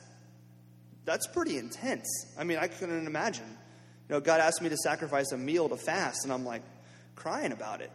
that's 1.06 1.28
pretty 1.28 1.58
intense. 1.58 2.08
I 2.38 2.44
mean, 2.44 2.58
I 2.58 2.68
couldn't 2.68 3.08
imagine. 3.08 3.48
You 4.10 4.16
know, 4.16 4.20
God 4.20 4.40
asked 4.40 4.62
me 4.62 4.70
to 4.70 4.78
sacrifice 4.78 5.32
a 5.32 5.38
meal 5.38 5.70
to 5.70 5.78
fast, 5.78 6.24
and 6.24 6.34
I'm 6.34 6.46
like 6.46 6.64
crying 7.16 7.52
about 7.52 7.82
it. 7.82 7.92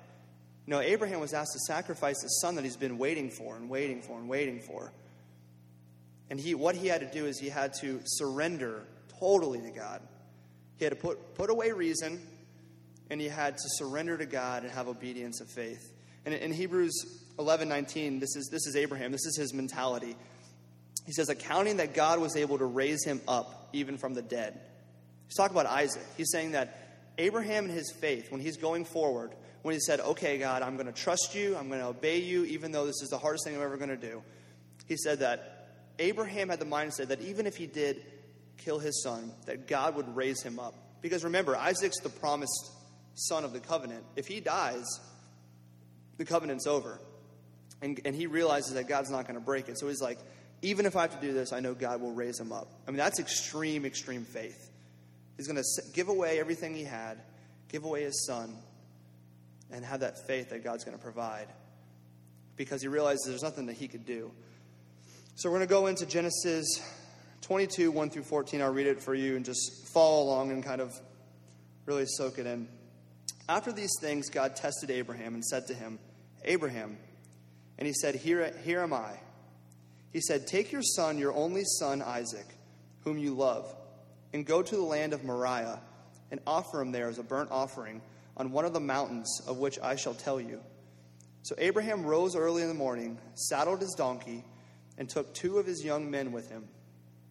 You 0.66 0.72
know, 0.72 0.80
Abraham 0.80 1.20
was 1.20 1.32
asked 1.32 1.52
to 1.52 1.60
sacrifice 1.60 2.22
his 2.22 2.40
son 2.40 2.54
that 2.56 2.64
he's 2.64 2.76
been 2.76 2.98
waiting 2.98 3.30
for 3.30 3.56
and 3.56 3.68
waiting 3.68 4.02
for 4.02 4.18
and 4.18 4.28
waiting 4.28 4.60
for. 4.60 4.92
And 6.28 6.38
he, 6.38 6.54
what 6.54 6.76
he 6.76 6.86
had 6.86 7.00
to 7.00 7.10
do 7.10 7.26
is 7.26 7.38
he 7.40 7.48
had 7.48 7.74
to 7.80 8.00
surrender 8.04 8.84
totally 9.18 9.60
to 9.60 9.70
God. 9.70 10.00
He 10.80 10.86
had 10.86 10.92
to 10.92 10.96
put, 10.96 11.34
put 11.34 11.50
away 11.50 11.72
reason 11.72 12.18
and 13.10 13.20
he 13.20 13.28
had 13.28 13.58
to 13.58 13.64
surrender 13.76 14.16
to 14.16 14.24
God 14.24 14.62
and 14.62 14.72
have 14.72 14.88
obedience 14.88 15.42
of 15.42 15.48
faith. 15.50 15.92
And 16.24 16.34
in 16.34 16.52
Hebrews 16.52 16.94
11 17.38 17.68
19, 17.68 18.18
this 18.18 18.34
is, 18.34 18.48
this 18.50 18.66
is 18.66 18.76
Abraham, 18.76 19.12
this 19.12 19.26
is 19.26 19.36
his 19.36 19.52
mentality. 19.52 20.16
He 21.04 21.12
says, 21.12 21.28
accounting 21.28 21.76
that 21.76 21.92
God 21.92 22.18
was 22.18 22.34
able 22.34 22.56
to 22.56 22.64
raise 22.64 23.04
him 23.04 23.20
up 23.28 23.68
even 23.74 23.98
from 23.98 24.14
the 24.14 24.22
dead. 24.22 24.58
He's 25.26 25.36
talking 25.36 25.54
about 25.54 25.66
Isaac. 25.66 26.02
He's 26.16 26.30
saying 26.30 26.52
that 26.52 26.96
Abraham 27.18 27.66
and 27.66 27.74
his 27.74 27.92
faith, 27.92 28.32
when 28.32 28.40
he's 28.40 28.56
going 28.56 28.86
forward, 28.86 29.34
when 29.60 29.74
he 29.74 29.80
said, 29.80 30.00
Okay, 30.00 30.38
God, 30.38 30.62
I'm 30.62 30.76
going 30.76 30.86
to 30.86 30.92
trust 30.92 31.34
you, 31.34 31.58
I'm 31.58 31.68
going 31.68 31.80
to 31.80 31.88
obey 31.88 32.20
you, 32.20 32.46
even 32.46 32.72
though 32.72 32.86
this 32.86 33.02
is 33.02 33.10
the 33.10 33.18
hardest 33.18 33.44
thing 33.44 33.54
I'm 33.54 33.62
ever 33.62 33.76
going 33.76 33.90
to 33.90 33.98
do, 33.98 34.22
he 34.86 34.96
said 34.96 35.18
that 35.18 35.68
Abraham 35.98 36.48
had 36.48 36.58
the 36.58 36.64
mindset 36.64 37.08
that 37.08 37.20
even 37.20 37.46
if 37.46 37.58
he 37.58 37.66
did 37.66 38.02
kill 38.60 38.78
his 38.78 39.02
son, 39.02 39.32
that 39.46 39.66
God 39.66 39.96
would 39.96 40.14
raise 40.16 40.42
him 40.42 40.58
up. 40.58 40.74
Because 41.02 41.24
remember, 41.24 41.56
Isaac's 41.56 42.00
the 42.00 42.08
promised 42.08 42.70
son 43.14 43.44
of 43.44 43.52
the 43.52 43.60
covenant. 43.60 44.04
If 44.16 44.26
he 44.26 44.40
dies, 44.40 44.86
the 46.18 46.24
covenant's 46.24 46.66
over. 46.66 47.00
And, 47.82 48.00
and 48.04 48.14
he 48.14 48.26
realizes 48.26 48.74
that 48.74 48.88
God's 48.88 49.10
not 49.10 49.26
going 49.26 49.38
to 49.38 49.44
break 49.44 49.68
it. 49.68 49.78
So 49.78 49.88
he's 49.88 50.02
like, 50.02 50.18
even 50.62 50.84
if 50.84 50.94
I 50.94 51.02
have 51.02 51.18
to 51.18 51.26
do 51.26 51.32
this, 51.32 51.52
I 51.52 51.60
know 51.60 51.74
God 51.74 52.00
will 52.00 52.12
raise 52.12 52.38
him 52.38 52.52
up. 52.52 52.68
I 52.86 52.90
mean, 52.90 52.98
that's 52.98 53.18
extreme, 53.18 53.86
extreme 53.86 54.24
faith. 54.24 54.70
He's 55.36 55.48
going 55.48 55.62
to 55.62 55.82
give 55.94 56.08
away 56.08 56.38
everything 56.38 56.74
he 56.74 56.84
had, 56.84 57.18
give 57.68 57.84
away 57.84 58.02
his 58.02 58.26
son, 58.26 58.54
and 59.72 59.84
have 59.84 60.00
that 60.00 60.26
faith 60.26 60.50
that 60.50 60.62
God's 60.62 60.84
going 60.84 60.96
to 60.96 61.02
provide 61.02 61.46
because 62.56 62.82
he 62.82 62.88
realizes 62.88 63.24
there's 63.26 63.42
nothing 63.42 63.66
that 63.66 63.76
he 63.76 63.88
could 63.88 64.04
do. 64.04 64.30
So 65.36 65.48
we're 65.48 65.56
going 65.56 65.68
to 65.68 65.74
go 65.74 65.86
into 65.86 66.04
Genesis 66.04 66.82
22, 67.50 67.90
1 67.90 68.10
through 68.10 68.22
14. 68.22 68.62
I'll 68.62 68.72
read 68.72 68.86
it 68.86 69.02
for 69.02 69.12
you 69.12 69.34
and 69.34 69.44
just 69.44 69.88
follow 69.88 70.22
along 70.22 70.52
and 70.52 70.62
kind 70.62 70.80
of 70.80 70.96
really 71.84 72.06
soak 72.06 72.38
it 72.38 72.46
in. 72.46 72.68
After 73.48 73.72
these 73.72 73.90
things, 74.00 74.30
God 74.30 74.54
tested 74.54 74.88
Abraham 74.88 75.34
and 75.34 75.44
said 75.44 75.66
to 75.66 75.74
him, 75.74 75.98
Abraham. 76.44 76.96
And 77.76 77.88
he 77.88 77.92
said, 77.92 78.14
Here, 78.14 78.54
here 78.62 78.82
am 78.82 78.92
I. 78.92 79.18
He 80.12 80.20
said, 80.20 80.46
Take 80.46 80.70
your 80.70 80.84
son, 80.94 81.18
your 81.18 81.32
only 81.32 81.64
son, 81.64 82.02
Isaac, 82.02 82.46
whom 83.00 83.18
you 83.18 83.34
love, 83.34 83.74
and 84.32 84.46
go 84.46 84.62
to 84.62 84.76
the 84.76 84.80
land 84.80 85.12
of 85.12 85.24
Moriah 85.24 85.80
and 86.30 86.38
offer 86.46 86.80
him 86.80 86.92
there 86.92 87.08
as 87.08 87.18
a 87.18 87.24
burnt 87.24 87.50
offering 87.50 88.00
on 88.36 88.52
one 88.52 88.64
of 88.64 88.72
the 88.72 88.78
mountains 88.78 89.42
of 89.48 89.58
which 89.58 89.76
I 89.82 89.96
shall 89.96 90.14
tell 90.14 90.40
you. 90.40 90.60
So 91.42 91.56
Abraham 91.58 92.06
rose 92.06 92.36
early 92.36 92.62
in 92.62 92.68
the 92.68 92.74
morning, 92.74 93.18
saddled 93.34 93.80
his 93.80 93.96
donkey, 93.98 94.44
and 94.98 95.08
took 95.08 95.34
two 95.34 95.58
of 95.58 95.66
his 95.66 95.84
young 95.84 96.12
men 96.12 96.30
with 96.30 96.48
him, 96.48 96.68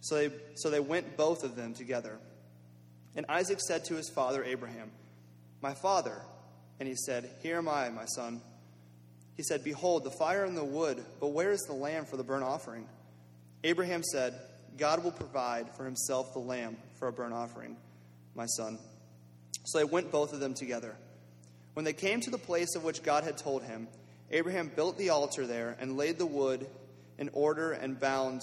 So 0.00 0.16
they, 0.16 0.30
so 0.54 0.70
they 0.70 0.80
went 0.80 1.16
both 1.16 1.42
of 1.42 1.56
them 1.56 1.74
together. 1.74 2.18
And 3.16 3.26
Isaac 3.28 3.60
said 3.60 3.84
to 3.86 3.94
his 3.94 4.10
father 4.10 4.44
Abraham, 4.44 4.90
My 5.62 5.74
father. 5.74 6.20
And 6.78 6.88
he 6.88 6.94
said, 6.94 7.30
Here 7.42 7.56
am 7.56 7.68
I, 7.68 7.88
my 7.88 8.04
son. 8.04 8.42
He 9.34 9.42
said, 9.42 9.64
Behold, 9.64 10.04
the 10.04 10.10
fire 10.10 10.44
and 10.44 10.56
the 10.56 10.64
wood, 10.64 11.02
but 11.20 11.28
where 11.28 11.50
is 11.50 11.60
the 11.62 11.74
lamb 11.74 12.04
for 12.04 12.16
the 12.16 12.24
burnt 12.24 12.44
offering? 12.44 12.86
Abraham 13.64 14.02
said, 14.02 14.34
God 14.78 15.02
will 15.02 15.12
provide 15.12 15.74
for 15.74 15.84
himself 15.84 16.32
the 16.32 16.38
lamb 16.38 16.76
for 16.98 17.08
a 17.08 17.12
burnt 17.12 17.34
offering, 17.34 17.76
my 18.34 18.46
son. 18.46 18.78
So 19.64 19.78
they 19.78 19.84
went 19.84 20.12
both 20.12 20.32
of 20.32 20.40
them 20.40 20.54
together. 20.54 20.94
When 21.74 21.84
they 21.84 21.92
came 21.92 22.20
to 22.20 22.30
the 22.30 22.38
place 22.38 22.74
of 22.74 22.84
which 22.84 23.02
God 23.02 23.24
had 23.24 23.36
told 23.36 23.62
him, 23.62 23.88
Abraham 24.30 24.70
built 24.74 24.98
the 24.98 25.10
altar 25.10 25.46
there 25.46 25.76
and 25.80 25.96
laid 25.96 26.18
the 26.18 26.26
wood 26.26 26.66
in 27.18 27.30
order 27.32 27.72
and 27.72 27.98
bound 27.98 28.42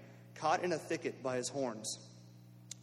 caught 0.35 0.63
in 0.63 0.71
a 0.71 0.77
thicket 0.77 1.21
by 1.21 1.37
his 1.37 1.49
horns. 1.49 1.99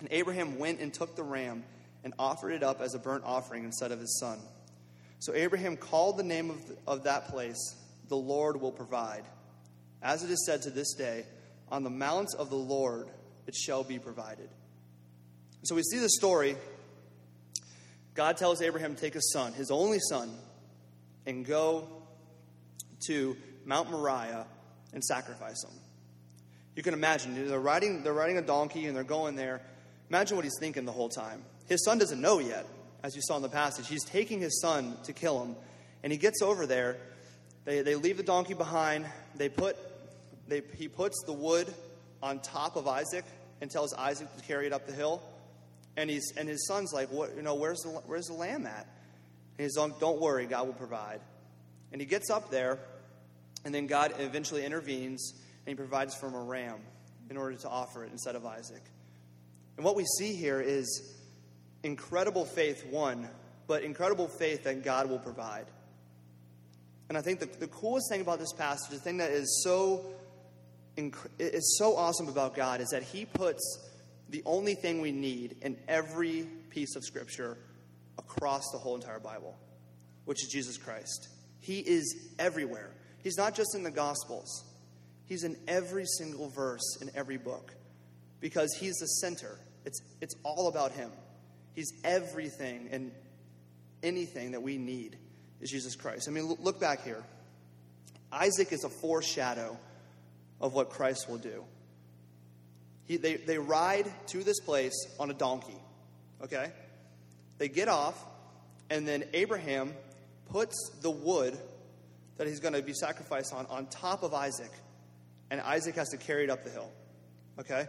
And 0.01 0.09
Abraham 0.11 0.59
went 0.59 0.81
and 0.81 0.93
took 0.93 1.17
the 1.17 1.23
ram 1.23 1.65
and 2.05 2.15
offered 2.19 2.53
it 2.53 2.63
up 2.63 2.81
as 2.81 2.95
a 2.95 2.99
burnt 2.99 3.25
offering 3.25 3.65
instead 3.65 3.93
of 3.93 4.01
his 4.01 4.19
son. 4.21 4.39
So 5.19 5.35
Abraham 5.35 5.77
called 5.77 6.17
the 6.17 6.23
name 6.23 6.51
of, 6.51 6.59
of 6.87 7.05
that 7.05 7.29
place, 7.29 7.77
The 8.09 8.17
Lord 8.17 8.61
will 8.61 8.71
provide. 8.71 9.25
As 10.01 10.23
it 10.23 10.31
is 10.31 10.47
said 10.47 10.63
to 10.63 10.71
this 10.71 10.95
day, 10.95 11.25
On 11.71 11.83
the 11.83 11.91
mount 11.91 12.35
of 12.39 12.51
the 12.51 12.57
Lord 12.57 13.09
it 13.47 13.55
shall 13.55 13.83
be 13.83 13.99
provided. 13.99 14.49
So 15.65 15.75
we 15.75 15.83
see 15.83 15.99
the 15.99 16.11
story 16.11 16.57
God 18.15 18.37
tells 18.37 18.61
Abraham 18.63 18.97
to 18.97 19.01
take 19.01 19.15
his 19.15 19.33
son, 19.33 19.53
his 19.53 19.71
only 19.71 20.01
son, 20.01 20.29
and 21.25 21.47
go 21.47 21.87
to 23.07 23.37
Mount 23.65 23.93
Moriah 23.93 24.45
and 24.93 25.05
sacrifice 25.05 25.63
him. 25.63 25.71
You 26.79 26.85
can 26.85 26.95
imagine, 26.95 27.49
they're 27.49 27.59
riding, 27.59 28.05
they're 28.05 28.13
riding 28.13 28.39
a 28.39 28.41
donkey 28.41 28.87
and 28.87 28.97
they're 28.97 29.03
going 29.03 29.35
there. 29.35 29.61
Imagine 30.11 30.37
what 30.37 30.45
he's 30.45 30.57
thinking 30.61 30.85
the 30.85 30.93
whole 30.93 31.09
time. 31.09 31.43
His 31.67 31.85
son 31.85 31.99
doesn't 31.99 32.21
know 32.21 32.39
yet, 32.39 32.67
as 33.03 33.17
you 33.17 33.23
saw 33.23 33.35
in 33.35 33.43
the 33.43 33.49
passage. 33.49 33.89
He's 33.89 34.05
taking 34.05 34.39
his 34.39 34.61
son 34.61 34.97
to 35.03 35.13
kill 35.13 35.43
him, 35.43 35.57
and 36.05 36.13
he 36.13 36.19
gets 36.21 36.41
over 36.41 36.67
there. 36.67 36.97
They, 37.65 37.83
they 37.83 37.97
leave 37.97 38.17
the 38.17 38.23
donkey 38.23 38.55
behind. 38.55 39.07
They 39.35 39.49
put, 39.49 39.77
they, 40.47 40.63
he 40.77 40.87
puts 40.87 41.21
the 41.27 41.33
wood 41.33 41.67
on 42.23 42.39
top 42.39 42.77
of 42.77 42.87
Isaac 42.87 43.25
and 43.61 43.69
tells 43.69 43.93
Isaac 43.95 44.29
to 44.37 44.45
carry 44.45 44.69
it 44.69 44.73
up 44.73 44.87
the 44.87 44.93
hill. 44.93 45.21
And, 45.97 46.09
he's, 46.09 46.33
and 46.37 46.49
his 46.49 46.65
son's 46.69 46.93
like, 46.93 47.11
what, 47.11 47.35
you 47.35 47.43
know, 47.43 47.57
where's 47.57 47.81
the, 47.81 47.89
where's 47.89 48.27
the 48.27 48.35
lamb 48.35 48.69
at? 48.69 48.87
And 49.59 49.65
he's 49.65 49.77
like, 49.77 49.99
don't 49.99 50.21
worry, 50.21 50.47
God 50.47 50.69
will 50.69 50.75
provide. 50.75 51.19
And 51.91 52.01
he 52.01 52.07
gets 52.07 52.31
up 52.31 52.53
there, 52.53 52.79
and 53.65 53.75
then 53.75 53.89
God 53.89 54.15
eventually 54.21 54.65
intervenes, 54.65 55.33
and 55.69 55.77
he 55.79 55.83
provides 55.83 56.15
for 56.15 56.29
him 56.29 56.35
a 56.35 56.43
ram 56.43 56.79
in 57.29 57.37
order 57.37 57.55
to 57.55 57.69
offer 57.69 58.03
it 58.03 58.11
instead 58.11 58.35
of 58.35 58.47
Isaac. 58.47 58.81
And 59.77 59.85
what 59.85 59.97
we 59.97 60.05
see 60.17 60.35
here 60.35 60.63
is 60.63 61.15
incredible 61.83 62.47
faith, 62.47 62.87
one, 62.87 63.29
but 63.67 63.83
incredible 63.83 64.29
faith 64.29 64.65
that 64.65 64.83
God 64.83 65.11
will 65.11 65.19
provide. 65.19 65.67
And 67.11 67.19
I 67.19 67.21
think 67.21 67.41
the, 67.41 67.45
the 67.45 67.67
coolest 67.67 68.11
thing 68.11 68.23
about 68.23 68.39
this 68.39 68.55
passage, 68.55 68.89
the 68.89 68.99
thing 68.99 69.19
that 69.19 69.31
is 69.31 69.63
so, 69.63 70.07
is 71.39 71.77
so 71.79 71.97
awesome 71.97 72.29
about 72.29 72.57
God, 72.57 72.81
is 72.81 72.89
that 72.89 73.03
He 73.03 73.27
puts 73.27 73.91
the 74.31 74.43
only 74.47 74.75
thing 74.75 75.03
we 75.03 75.13
need 75.13 75.57
in 75.61 75.77
every 75.87 76.47
piece 76.71 76.97
of 76.97 77.05
Scripture 77.05 77.59
across 78.17 78.63
the 78.73 78.79
whole 78.79 78.95
entire 78.95 79.21
Bible, 79.21 79.55
which 80.25 80.43
is 80.43 80.49
Jesus 80.51 80.79
Christ. 80.79 81.29
He 81.61 81.81
is 81.81 82.31
everywhere. 82.39 82.89
He's 83.23 83.37
not 83.37 83.55
just 83.55 83.75
in 83.75 83.83
the 83.83 83.91
Gospels, 83.91 84.65
He's 85.29 85.45
in 85.45 85.57
every 85.69 86.07
single 86.07 86.49
verse 86.49 86.99
in 87.01 87.11
every 87.15 87.37
book 87.37 87.75
because 88.41 88.75
He's 88.75 88.97
the 88.97 89.07
center. 89.07 89.59
It's, 89.85 90.01
it's 90.21 90.35
all 90.43 90.69
about 90.69 90.93
Him. 90.93 91.11
He's 91.75 91.93
everything 92.03 92.89
and 92.91 93.13
anything 94.03 94.53
that 94.53 94.63
we 94.63 94.79
need 94.79 95.17
is 95.61 95.71
Jesus 95.71 95.95
Christ. 95.95 96.29
I 96.29 96.33
mean, 96.33 96.57
look 96.61 96.81
back 96.81 97.05
here. 97.05 97.23
Isaac 98.33 98.73
is 98.73 98.85
a 98.85 98.89
foreshadow 98.89 99.77
of 100.61 100.75
what 100.75 100.91
Christ 100.91 101.29
will 101.29 101.39
do. 101.39 101.65
He, 103.07 103.17
they, 103.17 103.37
they 103.37 103.59
ride 103.59 104.07
to 104.29 104.45
this 104.45 104.61
place 104.61 104.95
on 105.19 105.31
a 105.31 105.35
donkey, 105.35 105.81
okay? 106.43 106.71
They 107.57 107.69
get 107.69 107.89
off, 107.89 108.23
and 108.91 109.09
then 109.09 109.25
Abraham 109.33 109.95
puts 110.51 110.91
the 111.01 111.11
wood 111.11 111.57
that 112.37 112.47
he's 112.47 112.61
going 112.61 112.75
to 112.75 112.83
be 112.83 112.93
sacrificed 112.93 113.55
on, 113.55 113.67
on 113.67 113.87
top 113.87 114.23
of 114.23 114.35
Isaac, 114.35 114.71
and 115.51 115.61
Isaac 115.61 115.97
has 115.97 116.11
to 116.11 116.17
carry 116.17 116.45
it 116.45 116.51
up 116.51 116.65
the 116.65 116.71
hill. 116.71 116.91
Okay? 117.59 117.87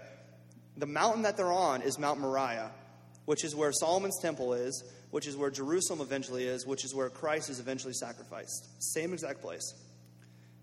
The 0.77 0.85
mountain 0.85 1.23
that 1.23 1.37
they're 1.37 1.51
on 1.51 1.81
is 1.81 1.99
Mount 1.99 2.19
Moriah, 2.19 2.71
which 3.25 3.43
is 3.43 3.55
where 3.55 3.71
Solomon's 3.71 4.19
temple 4.21 4.53
is, 4.53 4.83
which 5.11 5.27
is 5.27 5.35
where 5.35 5.49
Jerusalem 5.49 6.01
eventually 6.01 6.45
is, 6.45 6.65
which 6.65 6.85
is 6.85 6.93
where 6.93 7.09
Christ 7.09 7.49
is 7.49 7.59
eventually 7.59 7.93
sacrificed. 7.93 8.67
Same 8.79 9.13
exact 9.13 9.41
place. 9.41 9.73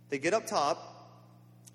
They 0.09 0.19
get 0.19 0.35
up 0.35 0.47
top, 0.47 0.93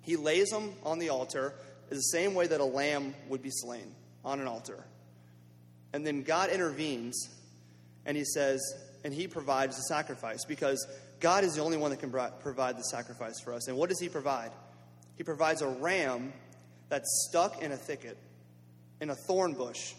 he 0.00 0.16
lays 0.16 0.50
them 0.50 0.72
on 0.82 0.98
the 0.98 1.10
altar, 1.10 1.54
is 1.90 1.98
the 1.98 2.18
same 2.18 2.34
way 2.34 2.46
that 2.46 2.60
a 2.60 2.64
lamb 2.64 3.14
would 3.28 3.42
be 3.42 3.50
slain 3.50 3.94
on 4.24 4.40
an 4.40 4.48
altar. 4.48 4.84
And 5.92 6.06
then 6.06 6.22
God 6.22 6.50
intervenes 6.50 7.28
and 8.06 8.16
he 8.16 8.24
says, 8.24 8.60
and 9.04 9.12
he 9.12 9.28
provides 9.28 9.76
the 9.76 9.82
sacrifice 9.82 10.44
because 10.44 10.86
God 11.20 11.44
is 11.44 11.54
the 11.54 11.62
only 11.62 11.76
one 11.76 11.90
that 11.90 12.00
can 12.00 12.10
provide 12.10 12.76
the 12.76 12.82
sacrifice 12.84 13.40
for 13.40 13.52
us. 13.52 13.68
And 13.68 13.76
what 13.76 13.90
does 13.90 14.00
he 14.00 14.08
provide? 14.08 14.50
He 15.16 15.24
provides 15.24 15.62
a 15.62 15.68
ram 15.68 16.32
that's 16.88 17.26
stuck 17.28 17.62
in 17.62 17.72
a 17.72 17.76
thicket, 17.76 18.18
in 19.00 19.10
a 19.10 19.14
thorn 19.14 19.54
bush, 19.54 19.94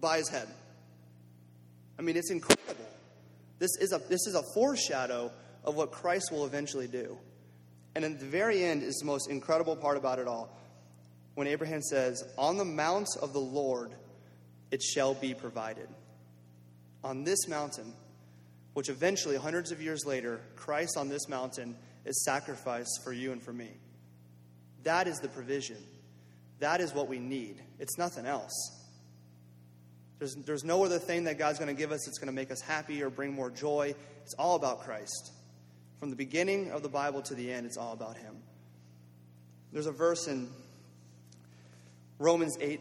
by 0.00 0.18
his 0.18 0.28
head. 0.28 0.48
I 1.98 2.02
mean, 2.02 2.16
it's 2.16 2.30
incredible. 2.30 2.86
This 3.58 3.70
is 3.80 3.92
a, 3.92 3.98
this 3.98 4.26
is 4.26 4.34
a 4.34 4.42
foreshadow 4.54 5.30
of 5.64 5.76
what 5.76 5.90
Christ 5.90 6.30
will 6.30 6.44
eventually 6.44 6.86
do. 6.86 7.16
And 7.94 8.04
in 8.04 8.18
the 8.18 8.26
very 8.26 8.62
end 8.62 8.82
is 8.82 8.96
the 8.96 9.06
most 9.06 9.30
incredible 9.30 9.76
part 9.76 9.96
about 9.96 10.18
it 10.18 10.28
all. 10.28 10.54
When 11.34 11.46
Abraham 11.46 11.82
says, 11.82 12.22
On 12.36 12.58
the 12.58 12.64
mount 12.64 13.08
of 13.20 13.32
the 13.32 13.40
Lord 13.40 13.92
it 14.70 14.82
shall 14.82 15.14
be 15.14 15.34
provided. 15.34 15.88
On 17.04 17.24
this 17.24 17.48
mountain, 17.48 17.92
which 18.74 18.88
eventually, 18.88 19.36
hundreds 19.36 19.70
of 19.70 19.80
years 19.80 20.04
later, 20.04 20.40
Christ 20.56 20.96
on 20.96 21.08
this 21.08 21.28
mountain 21.28 21.76
is 22.04 22.24
sacrificed 22.24 23.00
for 23.02 23.12
you 23.12 23.32
and 23.32 23.42
for 23.42 23.52
me. 23.52 23.70
That 24.86 25.08
is 25.08 25.18
the 25.18 25.26
provision. 25.26 25.78
That 26.60 26.80
is 26.80 26.94
what 26.94 27.08
we 27.08 27.18
need. 27.18 27.60
It's 27.80 27.98
nothing 27.98 28.24
else. 28.24 28.52
There's, 30.20 30.36
there's 30.36 30.62
no 30.62 30.84
other 30.84 31.00
thing 31.00 31.24
that 31.24 31.38
God's 31.38 31.58
going 31.58 31.74
to 31.74 31.78
give 31.78 31.90
us 31.90 32.04
that's 32.06 32.18
going 32.18 32.28
to 32.28 32.32
make 32.32 32.52
us 32.52 32.60
happy 32.60 33.02
or 33.02 33.10
bring 33.10 33.34
more 33.34 33.50
joy. 33.50 33.96
It's 34.22 34.34
all 34.34 34.54
about 34.54 34.82
Christ. 34.82 35.32
From 35.98 36.10
the 36.10 36.16
beginning 36.16 36.70
of 36.70 36.84
the 36.84 36.88
Bible 36.88 37.20
to 37.22 37.34
the 37.34 37.52
end, 37.52 37.66
it's 37.66 37.76
all 37.76 37.94
about 37.94 38.16
Him. 38.16 38.36
There's 39.72 39.86
a 39.86 39.92
verse 39.92 40.28
in 40.28 40.48
Romans 42.20 42.56
8, 42.60 42.80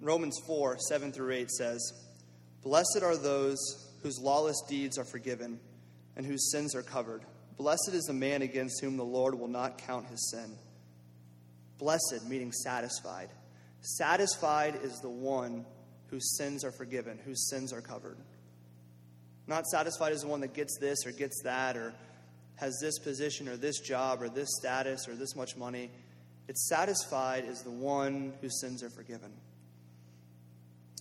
Romans 0.00 0.40
4, 0.46 0.78
7 0.78 1.12
through 1.12 1.34
8 1.34 1.50
says, 1.50 1.92
Blessed 2.62 3.00
are 3.02 3.18
those 3.18 3.58
whose 4.02 4.18
lawless 4.18 4.62
deeds 4.66 4.96
are 4.96 5.04
forgiven 5.04 5.60
and 6.16 6.24
whose 6.24 6.50
sins 6.50 6.74
are 6.74 6.82
covered. 6.82 7.20
Blessed 7.58 7.90
is 7.92 8.04
the 8.04 8.14
man 8.14 8.40
against 8.40 8.80
whom 8.80 8.96
the 8.96 9.04
Lord 9.04 9.38
will 9.38 9.46
not 9.46 9.76
count 9.76 10.06
his 10.06 10.30
sin. 10.30 10.56
Blessed, 11.84 12.26
meaning 12.26 12.50
satisfied. 12.50 13.28
Satisfied 13.82 14.76
is 14.82 15.00
the 15.00 15.10
one 15.10 15.66
whose 16.06 16.34
sins 16.38 16.64
are 16.64 16.72
forgiven, 16.72 17.18
whose 17.22 17.50
sins 17.50 17.74
are 17.74 17.82
covered. 17.82 18.16
Not 19.46 19.66
satisfied 19.66 20.12
is 20.12 20.22
the 20.22 20.28
one 20.28 20.40
that 20.40 20.54
gets 20.54 20.78
this 20.78 21.04
or 21.04 21.12
gets 21.12 21.42
that 21.42 21.76
or 21.76 21.92
has 22.56 22.78
this 22.80 22.98
position 22.98 23.50
or 23.50 23.58
this 23.58 23.80
job 23.80 24.22
or 24.22 24.30
this 24.30 24.48
status 24.58 25.06
or 25.06 25.14
this 25.14 25.36
much 25.36 25.58
money. 25.58 25.90
It's 26.48 26.70
satisfied 26.70 27.44
is 27.44 27.60
the 27.60 27.70
one 27.70 28.32
whose 28.40 28.62
sins 28.62 28.82
are 28.82 28.88
forgiven. 28.88 29.34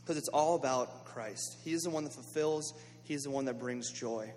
Because 0.02 0.18
it's 0.18 0.28
all 0.28 0.56
about 0.56 1.06
Christ. 1.06 1.60
He 1.64 1.72
is 1.72 1.84
the 1.84 1.92
one 1.92 2.04
that 2.04 2.12
fulfills, 2.12 2.74
He's 3.04 3.22
the 3.22 3.32
one 3.32 3.46
that 3.46 3.58
brings 3.58 3.90
joy. 3.90 4.34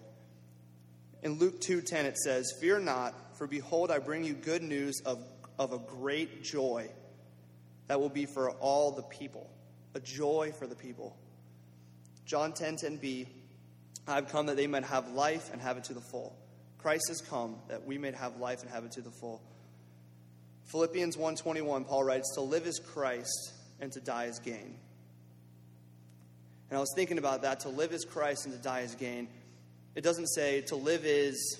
In 1.27 1.41
Luke 1.41 1.61
2:10 1.61 2.05
it 2.05 2.17
says, 2.19 2.53
"Fear 2.61 2.79
not, 2.79 3.37
for 3.37 3.49
behold 3.49 3.91
I 3.91 3.99
bring 3.99 4.23
you 4.23 4.33
good 4.33 4.63
news 4.63 5.03
of, 5.05 5.27
of 5.59 5.73
a 5.73 5.79
great 5.79 6.45
joy 6.45 6.89
that 7.89 8.01
will 8.01 8.09
be 8.09 8.27
for 8.27 8.53
all 8.53 8.93
the 8.93 9.03
people." 9.03 9.51
A 9.95 9.99
joy 9.99 10.53
for 10.57 10.69
the 10.69 10.77
people. 10.77 11.17
John 12.27 12.53
10:10b, 12.53 13.27
"I 14.07 14.15
have 14.15 14.29
come 14.29 14.47
that 14.47 14.57
they 14.57 14.69
might 14.69 14.85
have 14.85 15.11
life 15.15 15.53
and 15.53 15.61
have 15.61 15.77
it 15.77 15.83
to 15.85 15.95
the 15.95 16.01
full. 16.01 16.39
Christ 16.79 17.09
has 17.09 17.21
come 17.23 17.61
that 17.67 17.85
we 17.85 17.99
may 17.99 18.13
have 18.13 18.37
life 18.37 18.63
and 18.63 18.71
have 18.71 18.85
it 18.85 18.93
to 18.93 19.03
the 19.03 19.11
full. 19.11 19.43
Philippians 20.67 21.17
1:21 21.17 21.85
Paul 21.85 22.05
writes 22.05 22.33
to 22.35 22.41
live 22.41 22.69
is 22.69 22.79
Christ 22.79 23.53
and 23.81 23.91
to 23.95 24.01
die 24.01 24.27
is 24.27 24.39
gain. 24.39 24.79
And 26.71 26.77
I 26.77 26.81
was 26.81 26.93
thinking 26.95 27.19
about 27.19 27.43
that 27.43 27.59
to 27.61 27.69
live 27.69 27.93
is 27.93 28.05
Christ 28.05 28.47
and 28.47 28.55
to 28.55 28.61
die 28.61 28.83
is 28.83 28.95
gain. 28.95 29.29
It 29.97 30.05
doesn't 30.05 30.27
say 30.29 30.61
to 30.67 30.77
live 30.77 31.07
is 31.07 31.59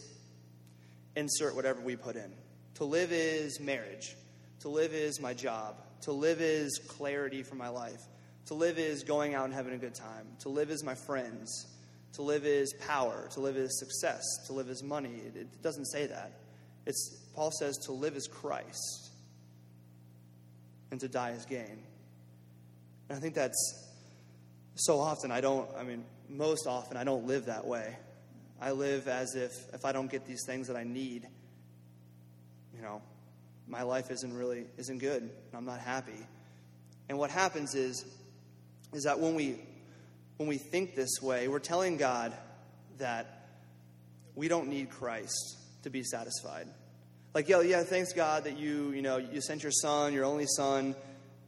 insert 1.17 1.57
whatever 1.57 1.81
we 1.81 1.97
put 1.97 2.17
in. 2.17 2.31
To 2.75 2.85
live 2.85 3.11
is 3.11 3.59
marriage. 3.59 4.15
To 4.61 4.69
live 4.69 4.93
is 4.93 5.19
my 5.19 5.33
job. 5.33 5.77
To 6.03 6.13
live 6.13 6.43
is 6.43 6.79
clarity 6.87 7.43
for 7.43 7.55
my 7.55 7.69
life. 7.69 8.03
To 8.47 8.55
live 8.55 8.79
is 8.79 9.03
going 9.05 9.35
out 9.35 9.47
and 9.47 9.55
having 9.55 9.73
a 9.73 9.79
good 9.79 9.95
time. 9.95 10.27
To 10.41 10.51
live 10.51 10.71
is 10.71 10.85
my 10.85 10.95
friends. 10.95 11.67
To 12.13 12.23
live 12.23 12.45
is 12.45 12.75
power. 12.87 13.27
To 13.33 13.41
live 13.41 13.57
is 13.57 13.79
success. 13.79 14.23
To 14.47 14.53
live 14.53 14.69
is 14.69 14.83
money. 14.83 15.15
It, 15.35 15.63
doesn't 15.63 15.87
say 15.87 16.07
that. 16.07 16.33
It's, 16.85 17.09
Paul 17.35 17.51
says 17.59 17.79
to 17.87 17.93
live 17.93 18.17
is 18.17 18.29
Christ 18.29 19.13
and 20.91 21.01
to 21.01 21.09
die 21.09 21.31
is 21.31 21.47
gain. 21.47 21.83
And 23.09 23.17
I 23.17 23.21
think 23.21 23.35
that's 23.35 23.89
so 24.75 25.01
often 25.01 25.33
I 25.33 25.41
don't, 25.41 25.69
I 25.77 25.85
mean, 25.85 26.05
most 26.29 26.67
often 26.67 26.99
I 26.99 27.05
don't 27.05 27.27
live 27.27 27.47
that 27.47 27.67
way. 27.67 27.97
I 28.61 28.71
live 28.73 29.09
as 29.09 29.35
if 29.35 29.53
if 29.75 29.85
I 29.85 29.93
don't 29.93 30.11
get 30.11 30.27
these 30.27 30.45
things 30.47 30.69
that 30.69 30.77
I 30.77 30.85
need, 30.85 31.27
you 32.75 32.83
know, 32.83 33.03
my 33.69 33.83
life 33.83 34.11
isn't 34.11 34.33
really 34.33 34.65
isn't 34.79 34.99
good. 34.99 35.23
And 35.23 35.31
I'm 35.55 35.65
not 35.65 35.81
happy. 35.81 36.27
And 37.09 37.19
what 37.19 37.31
happens 37.31 37.75
is 37.75 38.05
is 38.93 39.05
that 39.05 39.21
when 39.21 39.35
we 39.35 39.61
when 40.37 40.49
we 40.49 40.59
think 40.59 40.95
this 40.95 41.21
way, 41.23 41.49
we're 41.49 41.59
telling 41.59 41.97
God 41.97 42.33
that 42.99 43.49
we 44.35 44.49
don't 44.49 44.69
need 44.69 44.91
Christ 44.91 45.57
to 45.83 45.91
be 45.91 46.03
satisfied. 46.03 46.69
Like, 47.35 47.49
yeah, 47.49 47.61
yeah, 47.61 47.83
thanks 47.83 48.13
God 48.13 48.45
that 48.45 48.59
you, 48.59 48.93
you 48.93 49.03
know, 49.03 49.19
you 49.19 49.41
sent 49.41 49.63
your 49.63 49.73
son, 49.73 50.13
your 50.13 50.25
only 50.25 50.47
son, 50.47 50.95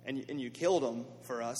and, 0.04 0.24
and 0.28 0.40
you 0.40 0.50
killed 0.50 0.82
him 0.82 1.06
for 1.22 1.42
us. 1.42 1.56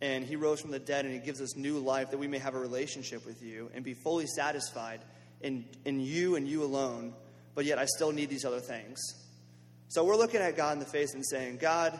And 0.00 0.24
he 0.24 0.36
rose 0.36 0.60
from 0.60 0.70
the 0.70 0.78
dead 0.78 1.04
and 1.04 1.14
he 1.14 1.20
gives 1.20 1.40
us 1.40 1.56
new 1.56 1.78
life 1.78 2.12
that 2.12 2.18
we 2.18 2.28
may 2.28 2.38
have 2.38 2.54
a 2.54 2.58
relationship 2.58 3.26
with 3.26 3.42
you 3.42 3.70
and 3.74 3.84
be 3.84 3.94
fully 3.94 4.26
satisfied 4.26 5.00
in, 5.40 5.64
in 5.84 6.00
you 6.00 6.36
and 6.36 6.46
you 6.46 6.62
alone. 6.62 7.14
But 7.54 7.64
yet 7.64 7.78
I 7.78 7.86
still 7.86 8.12
need 8.12 8.28
these 8.30 8.44
other 8.44 8.60
things. 8.60 9.00
So 9.88 10.04
we're 10.04 10.16
looking 10.16 10.40
at 10.40 10.56
God 10.56 10.74
in 10.74 10.78
the 10.78 10.84
face 10.84 11.14
and 11.14 11.24
saying, 11.26 11.56
God, 11.56 11.98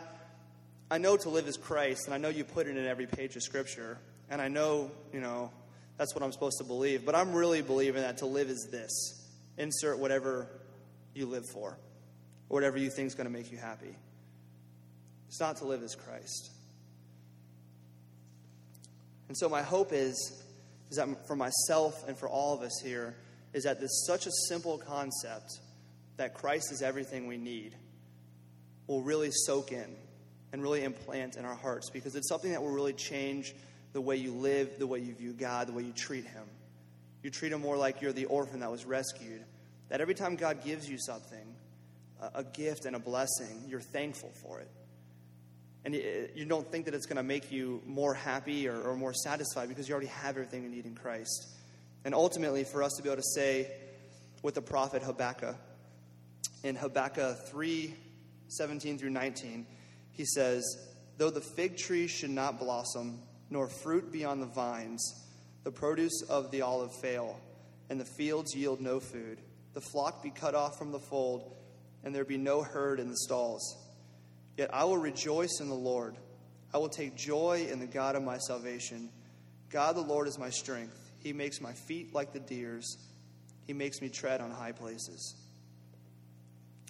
I 0.91 0.99
know 0.99 1.17
to 1.17 1.29
live 1.29 1.49
is 1.49 1.57
Christ, 1.57 2.07
and 2.07 2.15
I 2.15 2.19
know 2.19 2.29
you 2.29 2.45
put 2.45 2.67
it 2.67 2.77
in 2.77 2.87
every 2.87 3.07
page 3.07 3.35
of 3.37 3.43
Scripture, 3.43 3.99
and 4.31 4.41
I 4.41 4.49
know, 4.49 4.91
you 5.13 5.21
know, 5.21 5.51
that's 5.97 6.15
what 6.15 6.23
I'm 6.23 6.33
supposed 6.33 6.59
to 6.59 6.65
believe. 6.65 7.05
But 7.05 7.15
I'm 7.15 7.33
really 7.33 7.63
believing 7.63 8.03
that 8.03 8.19
to 8.19 8.27
live 8.27 8.49
is 8.49 8.69
this. 8.71 8.91
Insert 9.57 9.99
whatever 9.99 10.49
you 11.15 11.27
live 11.27 11.45
for, 11.53 11.71
or 11.71 11.79
whatever 12.49 12.79
you 12.79 12.91
think 12.91 13.09
is 13.09 13.15
going 13.15 13.27
to 13.27 13.33
make 13.33 13.51
you 13.51 13.59
happy. 13.59 13.95
It's 15.29 15.41
not 15.41 15.57
to 15.57 15.65
live 15.67 15.83
as 15.83 15.95
Christ. 15.95 16.51
And 19.29 19.37
so 19.37 19.49
my 19.49 19.63
hope 19.63 19.93
is, 19.93 20.43
is 20.91 20.97
that 20.97 21.27
for 21.27 21.37
myself 21.37 22.07
and 22.09 22.17
for 22.17 22.29
all 22.29 22.55
of 22.55 22.63
us 22.63 22.81
here, 22.83 23.15
is 23.53 23.65
that 23.65 23.81
this 23.81 24.05
such 24.07 24.27
a 24.27 24.31
simple 24.49 24.79
concept 24.79 25.61
that 26.17 26.35
Christ 26.35 26.73
is 26.73 26.83
everything 26.83 27.27
we 27.27 27.37
need 27.37 27.75
will 28.87 29.03
really 29.03 29.31
soak 29.31 29.73
in 29.73 29.97
and 30.53 30.63
really 30.63 30.83
implant 30.85 31.37
in 31.37 31.45
our 31.45 31.55
hearts 31.55 31.91
because 31.91 32.17
it's 32.17 32.29
something 32.29 32.51
that 32.53 32.63
will 32.63 32.71
really 32.71 32.95
change 32.95 33.55
the 33.93 34.01
way 34.01 34.17
you 34.17 34.33
live, 34.33 34.79
the 34.79 34.87
way 34.87 34.99
you 34.99 35.15
view 35.15 35.33
God, 35.33 35.69
the 35.69 35.73
way 35.73 35.83
you 35.83 35.93
treat 35.93 36.25
Him. 36.25 36.45
You 37.23 37.31
treat 37.31 37.53
Him 37.53 37.61
more 37.61 37.77
like 37.77 38.01
you're 38.01 38.13
the 38.13 38.27
orphan 38.27 38.61
that 38.61 38.71
was 38.71 38.85
rescued. 38.85 39.45
That 39.89 40.01
every 40.01 40.15
time 40.15 40.37
God 40.37 40.65
gives 40.65 40.89
you 40.89 40.99
something, 40.99 41.55
a, 42.35 42.45
gift 42.45 42.85
and 42.85 42.97
a 42.97 42.99
blessing, 42.99 43.65
you're 43.69 43.81
thankful 43.81 44.31
for 44.43 44.61
it. 44.61 44.69
And 45.89 45.97
you 46.35 46.45
don't 46.45 46.71
think 46.71 46.85
that 46.85 46.93
it's 46.93 47.07
going 47.07 47.17
to 47.17 47.23
make 47.23 47.51
you 47.51 47.81
more 47.87 48.13
happy 48.13 48.69
or, 48.69 48.79
or 48.79 48.95
more 48.95 49.15
satisfied 49.15 49.71
because 49.71 49.89
you 49.89 49.95
already 49.95 50.09
have 50.09 50.37
everything 50.37 50.63
you 50.63 50.69
need 50.69 50.85
in 50.85 50.95
Christ. 50.95 51.49
And 52.05 52.15
ultimately, 52.15 52.65
for 52.65 52.83
us 52.83 52.93
to 52.99 53.03
be 53.03 53.09
able 53.09 53.23
to 53.23 53.29
say 53.35 53.73
with 54.43 54.55
the 54.55 54.61
prophet 54.61 55.03
Habakkuk, 55.03 55.57
in 56.63 56.77
Habakkuk 56.77 57.49
3 57.49 57.95
17 58.49 58.99
through 58.99 59.09
19, 59.09 59.67
he 60.13 60.27
says, 60.27 60.63
Though 61.17 61.31
the 61.31 61.41
fig 61.41 61.79
tree 61.79 62.07
should 62.07 62.29
not 62.29 62.59
blossom, 62.59 63.21
nor 63.49 63.67
fruit 63.67 64.13
be 64.13 64.27
on 64.27 64.41
the 64.41 64.47
vines, 64.47 65.27
the 65.65 65.73
produce 65.73 66.21
of 66.29 66.51
the 66.51 66.61
olive 66.61 66.93
fail, 67.01 67.41
and 67.89 67.99
the 67.99 68.05
fields 68.19 68.55
yield 68.55 68.83
no 68.83 69.01
food, 69.01 69.39
the 69.73 69.81
flock 69.81 70.23
be 70.23 70.29
cut 70.29 70.55
off 70.55 70.77
from 70.77 70.93
the 70.93 71.01
fold, 71.01 71.57
and 72.05 72.15
there 72.15 72.27
be 72.27 72.37
no 72.37 72.63
herd 72.63 73.01
in 73.01 73.09
the 73.09 73.17
stalls. 73.17 73.88
Yet 74.59 74.75
I 74.75 74.85
will 74.85 74.99
rejoice 74.99 75.61
in 75.61 75.69
the 75.69 75.75
Lord. 75.75 76.17
I 76.75 76.79
will 76.79 76.89
take 76.89 77.15
joy 77.15 77.69
in 77.71 77.79
the 77.79 77.87
God 77.87 78.17
of 78.17 78.25
my 78.25 78.39
salvation. 78.39 79.09
God 79.71 79.95
the 79.95 80.01
Lord 80.01 80.27
is 80.27 80.37
my 80.37 80.51
strength. 80.51 80.99
He 81.21 81.33
makes 81.33 81.61
my 81.61 81.73
feet 81.73 82.13
like 82.13 82.33
the 82.33 82.41
deer's. 82.41 82.99
He 83.69 83.73
makes 83.73 84.03
me 84.03 84.09
tread 84.09 84.41
on 84.41 84.51
high 84.51 84.73
places. 84.73 85.37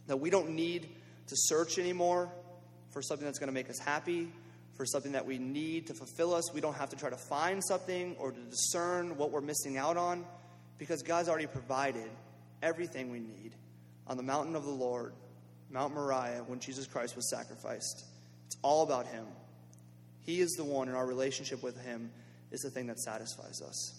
That 0.07 0.19
we 0.19 0.31
don't 0.31 0.51
need 0.51 0.89
to 1.27 1.35
search 1.37 1.79
anymore 1.79 2.33
for 2.91 3.03
something 3.03 3.27
that's 3.27 3.39
going 3.39 3.49
to 3.49 3.55
make 3.55 3.69
us 3.69 3.79
happy, 3.79 4.33
for 4.75 4.87
something 4.87 5.13
that 5.13 5.27
we 5.27 5.37
need 5.37 5.89
to 5.89 5.95
fulfill 5.95 6.35
us. 6.35 6.51
We 6.55 6.63
don't 6.63 6.77
have 6.77 6.89
to 6.91 6.97
try 6.97 7.11
to 7.11 7.19
find 7.19 7.63
something 7.63 8.17
or 8.19 8.33
to 8.33 8.41
discern 8.41 9.19
what 9.19 9.31
we're 9.31 9.43
missing 9.43 9.77
out 9.77 9.99
on 9.99 10.25
because 10.79 11.03
God's 11.03 11.29
already 11.29 11.47
provided 11.47 12.09
everything 12.63 13.11
we 13.11 13.21
need 13.21 13.53
on 14.07 14.17
the 14.17 14.23
mountain 14.23 14.57
of 14.57 14.65
the 14.65 14.71
Lord, 14.71 15.13
Mount 15.71 15.95
Moriah, 15.95 16.45
when 16.47 16.61
Jesus 16.61 16.87
Christ 16.87 17.17
was 17.17 17.29
sacrificed. 17.29 18.05
It's 18.47 18.57
all 18.63 18.83
about 18.83 19.07
Him. 19.07 19.27
He 20.25 20.41
is 20.41 20.53
the 20.53 20.65
one, 20.65 20.89
and 20.89 20.97
our 20.97 21.07
relationship 21.07 21.63
with 21.63 21.83
Him 21.85 22.11
is 22.51 22.61
the 22.61 22.71
thing 22.71 22.87
that 22.87 22.99
satisfies 22.99 23.61
us. 23.63 23.95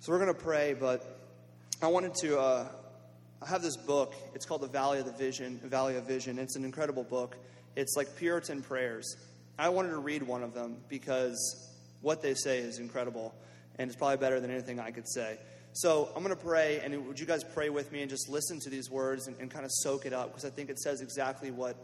So 0.00 0.12
we're 0.12 0.18
going 0.18 0.34
to 0.34 0.40
pray, 0.40 0.74
but 0.74 1.02
I 1.82 1.88
wanted 1.88 2.14
to. 2.16 2.38
Uh, 2.38 2.68
I 3.42 3.48
have 3.48 3.62
this 3.62 3.76
book. 3.76 4.14
It's 4.34 4.46
called 4.46 4.62
The 4.62 4.68
Valley 4.68 5.00
of 5.00 5.06
the 5.06 5.12
Vision. 5.12 5.60
Valley 5.64 5.96
of 5.96 6.06
Vision. 6.06 6.38
It's 6.38 6.56
an 6.56 6.64
incredible 6.64 7.04
book. 7.04 7.36
It's 7.76 7.96
like 7.96 8.16
Puritan 8.16 8.62
prayers. 8.62 9.16
I 9.58 9.68
wanted 9.68 9.90
to 9.90 9.98
read 9.98 10.22
one 10.22 10.42
of 10.42 10.54
them 10.54 10.78
because 10.88 11.70
what 12.00 12.22
they 12.22 12.34
say 12.34 12.58
is 12.58 12.78
incredible, 12.78 13.34
and 13.78 13.88
it's 13.88 13.96
probably 13.96 14.16
better 14.18 14.40
than 14.40 14.50
anything 14.50 14.78
I 14.78 14.90
could 14.90 15.08
say. 15.08 15.38
So 15.76 16.08
I'm 16.14 16.22
going 16.22 16.34
to 16.34 16.40
pray, 16.40 16.80
and 16.84 17.06
would 17.08 17.18
you 17.18 17.26
guys 17.26 17.42
pray 17.42 17.68
with 17.68 17.90
me 17.90 18.00
and 18.00 18.08
just 18.08 18.28
listen 18.28 18.60
to 18.60 18.70
these 18.70 18.88
words 18.88 19.26
and, 19.26 19.36
and 19.40 19.50
kind 19.50 19.64
of 19.64 19.72
soak 19.72 20.06
it 20.06 20.12
up 20.12 20.28
because 20.28 20.44
I 20.44 20.50
think 20.50 20.70
it 20.70 20.78
says 20.78 21.00
exactly 21.00 21.50
what 21.50 21.76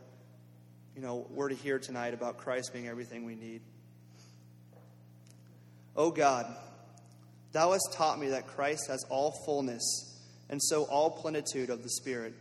you 0.95 1.03
know 1.03 1.27
we're 1.31 1.49
to 1.49 1.57
hear 1.57 1.81
tonight 1.81 2.15
about 2.15 2.37
Christ 2.37 2.73
being 2.73 2.87
everything 2.87 3.25
we 3.25 3.35
need. 3.35 3.63
Oh 5.97 6.13
God, 6.13 6.47
Thou 7.51 7.73
hast 7.73 7.93
taught 7.93 8.21
me 8.21 8.29
that 8.29 8.47
Christ 8.47 8.87
has 8.87 9.05
all 9.09 9.35
fullness, 9.45 10.17
and 10.49 10.63
so 10.63 10.85
all 10.85 11.11
plenitude 11.11 11.69
of 11.69 11.83
the 11.83 11.91
Spirit 11.91 12.33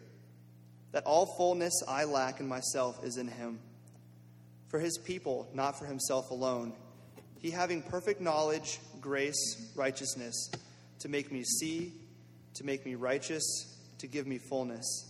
that 0.91 1.03
all 1.05 1.25
fullness 1.25 1.73
I 1.87 2.03
lack 2.03 2.39
in 2.39 2.47
myself 2.47 3.03
is 3.03 3.17
in 3.17 3.27
him. 3.27 3.59
For 4.67 4.79
his 4.79 4.99
people, 4.99 5.47
not 5.53 5.77
for 5.79 5.85
himself 5.85 6.29
alone, 6.29 6.73
he 7.39 7.49
having 7.49 7.81
perfect 7.81 8.21
knowledge, 8.21 8.79
grace, 9.01 9.71
righteousness, 9.75 10.51
to 10.99 11.09
make 11.09 11.31
me 11.31 11.43
see, 11.43 11.93
to 12.55 12.63
make 12.63 12.85
me 12.85 12.95
righteous, 12.95 13.43
to 13.99 14.07
give 14.07 14.27
me 14.27 14.37
fullness. 14.37 15.05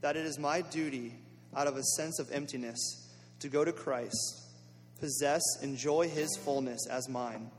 That 0.00 0.16
it 0.16 0.26
is 0.26 0.38
my 0.38 0.62
duty, 0.62 1.14
out 1.56 1.66
of 1.66 1.76
a 1.76 1.82
sense 1.82 2.18
of 2.18 2.30
emptiness, 2.32 3.08
to 3.40 3.48
go 3.48 3.64
to 3.64 3.72
Christ, 3.72 4.42
possess, 4.98 5.42
enjoy 5.62 6.08
his 6.08 6.36
fullness 6.44 6.86
as 6.88 7.08
mine, 7.08 7.50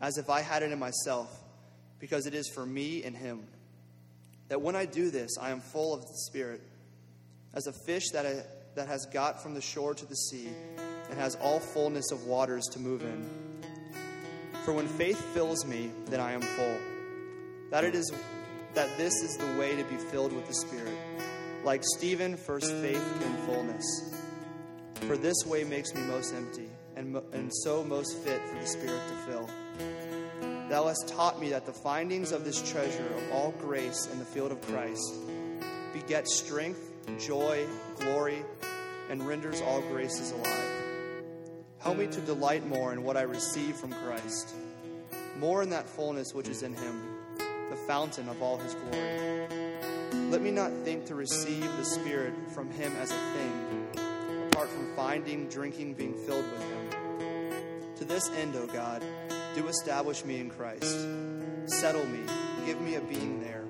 as 0.00 0.18
if 0.18 0.30
I 0.30 0.40
had 0.40 0.62
it 0.62 0.72
in 0.72 0.78
myself, 0.78 1.30
because 1.98 2.26
it 2.26 2.34
is 2.34 2.48
for 2.48 2.66
me 2.66 3.02
and 3.04 3.16
him 3.16 3.46
that 4.52 4.60
when 4.60 4.76
I 4.76 4.84
do 4.84 5.10
this, 5.10 5.38
I 5.40 5.50
am 5.50 5.60
full 5.60 5.94
of 5.94 6.02
the 6.02 6.14
Spirit, 6.26 6.60
as 7.54 7.66
a 7.66 7.72
fish 7.86 8.10
that, 8.10 8.26
I, 8.26 8.42
that 8.74 8.86
has 8.86 9.06
got 9.06 9.42
from 9.42 9.54
the 9.54 9.62
shore 9.62 9.94
to 9.94 10.04
the 10.04 10.14
sea 10.14 10.50
and 11.08 11.18
has 11.18 11.36
all 11.36 11.58
fullness 11.58 12.12
of 12.12 12.24
waters 12.24 12.66
to 12.72 12.78
move 12.78 13.00
in. 13.00 13.26
For 14.64 14.72
when 14.72 14.86
faith 14.86 15.20
fills 15.34 15.66
me, 15.66 15.90
then 16.06 16.20
I 16.20 16.32
am 16.32 16.40
full. 16.40 16.78
That 17.70 17.84
it 17.84 17.94
is 17.94 18.12
that 18.74 18.96
this 18.96 19.12
is 19.22 19.36
the 19.36 19.58
way 19.58 19.76
to 19.76 19.84
be 19.84 19.96
filled 19.96 20.32
with 20.32 20.46
the 20.46 20.54
Spirit. 20.54 20.96
Like 21.64 21.82
Stephen, 21.96 22.36
first 22.36 22.72
faith, 22.72 23.20
then 23.20 23.36
fullness. 23.46 24.14
For 25.00 25.16
this 25.16 25.44
way 25.46 25.64
makes 25.64 25.94
me 25.94 26.02
most 26.02 26.32
empty, 26.34 26.70
and, 26.96 27.16
and 27.32 27.50
so 27.52 27.82
most 27.84 28.16
fit 28.18 28.40
for 28.48 28.58
the 28.58 28.66
Spirit 28.66 29.00
to 29.08 29.14
fill. 29.30 29.50
Thou 30.68 30.86
hast 30.86 31.08
taught 31.08 31.40
me 31.40 31.50
that 31.50 31.66
the 31.66 31.72
findings 31.72 32.32
of 32.32 32.44
this 32.44 32.62
treasure 32.70 33.06
of 33.06 33.32
all 33.32 33.50
grace 33.60 34.08
in 34.12 34.18
the 34.18 34.24
field 34.24 34.52
of 34.52 34.60
Christ 34.62 35.14
beget 35.92 36.28
strength, 36.28 36.90
joy, 37.18 37.66
glory, 37.98 38.42
and 39.10 39.26
renders 39.26 39.60
all 39.60 39.82
graces 39.82 40.30
alive. 40.30 40.71
Help 41.82 41.98
me 41.98 42.06
to 42.06 42.20
delight 42.20 42.64
more 42.66 42.92
in 42.92 43.02
what 43.02 43.16
I 43.16 43.22
receive 43.22 43.74
from 43.74 43.92
Christ, 43.92 44.54
more 45.40 45.64
in 45.64 45.70
that 45.70 45.88
fullness 45.88 46.32
which 46.32 46.46
is 46.46 46.62
in 46.62 46.74
Him, 46.74 47.02
the 47.70 47.76
fountain 47.88 48.28
of 48.28 48.40
all 48.40 48.56
His 48.56 48.74
glory. 48.74 49.48
Let 50.30 50.42
me 50.42 50.52
not 50.52 50.70
think 50.84 51.06
to 51.06 51.16
receive 51.16 51.64
the 51.76 51.84
Spirit 51.84 52.34
from 52.54 52.70
Him 52.70 52.92
as 53.00 53.10
a 53.10 53.18
thing, 53.34 54.46
apart 54.46 54.68
from 54.68 54.94
finding, 54.94 55.48
drinking, 55.48 55.94
being 55.94 56.14
filled 56.14 56.44
with 56.52 56.62
Him. 56.62 57.94
To 57.96 58.04
this 58.04 58.30
end, 58.30 58.54
O 58.54 58.68
God, 58.68 59.04
do 59.56 59.66
establish 59.66 60.24
me 60.24 60.38
in 60.38 60.50
Christ. 60.50 61.08
Settle 61.66 62.06
me. 62.06 62.20
Give 62.64 62.80
me 62.80 62.94
a 62.94 63.00
being 63.00 63.40
there. 63.40 63.64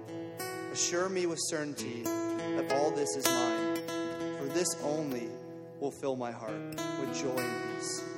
Assure 0.71 1.09
me 1.09 1.25
with 1.25 1.39
certainty 1.41 2.03
that 2.03 2.73
all 2.73 2.91
this 2.91 3.17
is 3.17 3.25
mine. 3.25 3.81
For 4.39 4.45
this 4.53 4.69
only 4.83 5.29
will 5.83 5.91
fill 5.91 6.15
my 6.15 6.31
heart 6.31 6.55
with 7.01 7.13
joy 7.13 7.37
and 7.37 7.75
peace. 7.75 8.12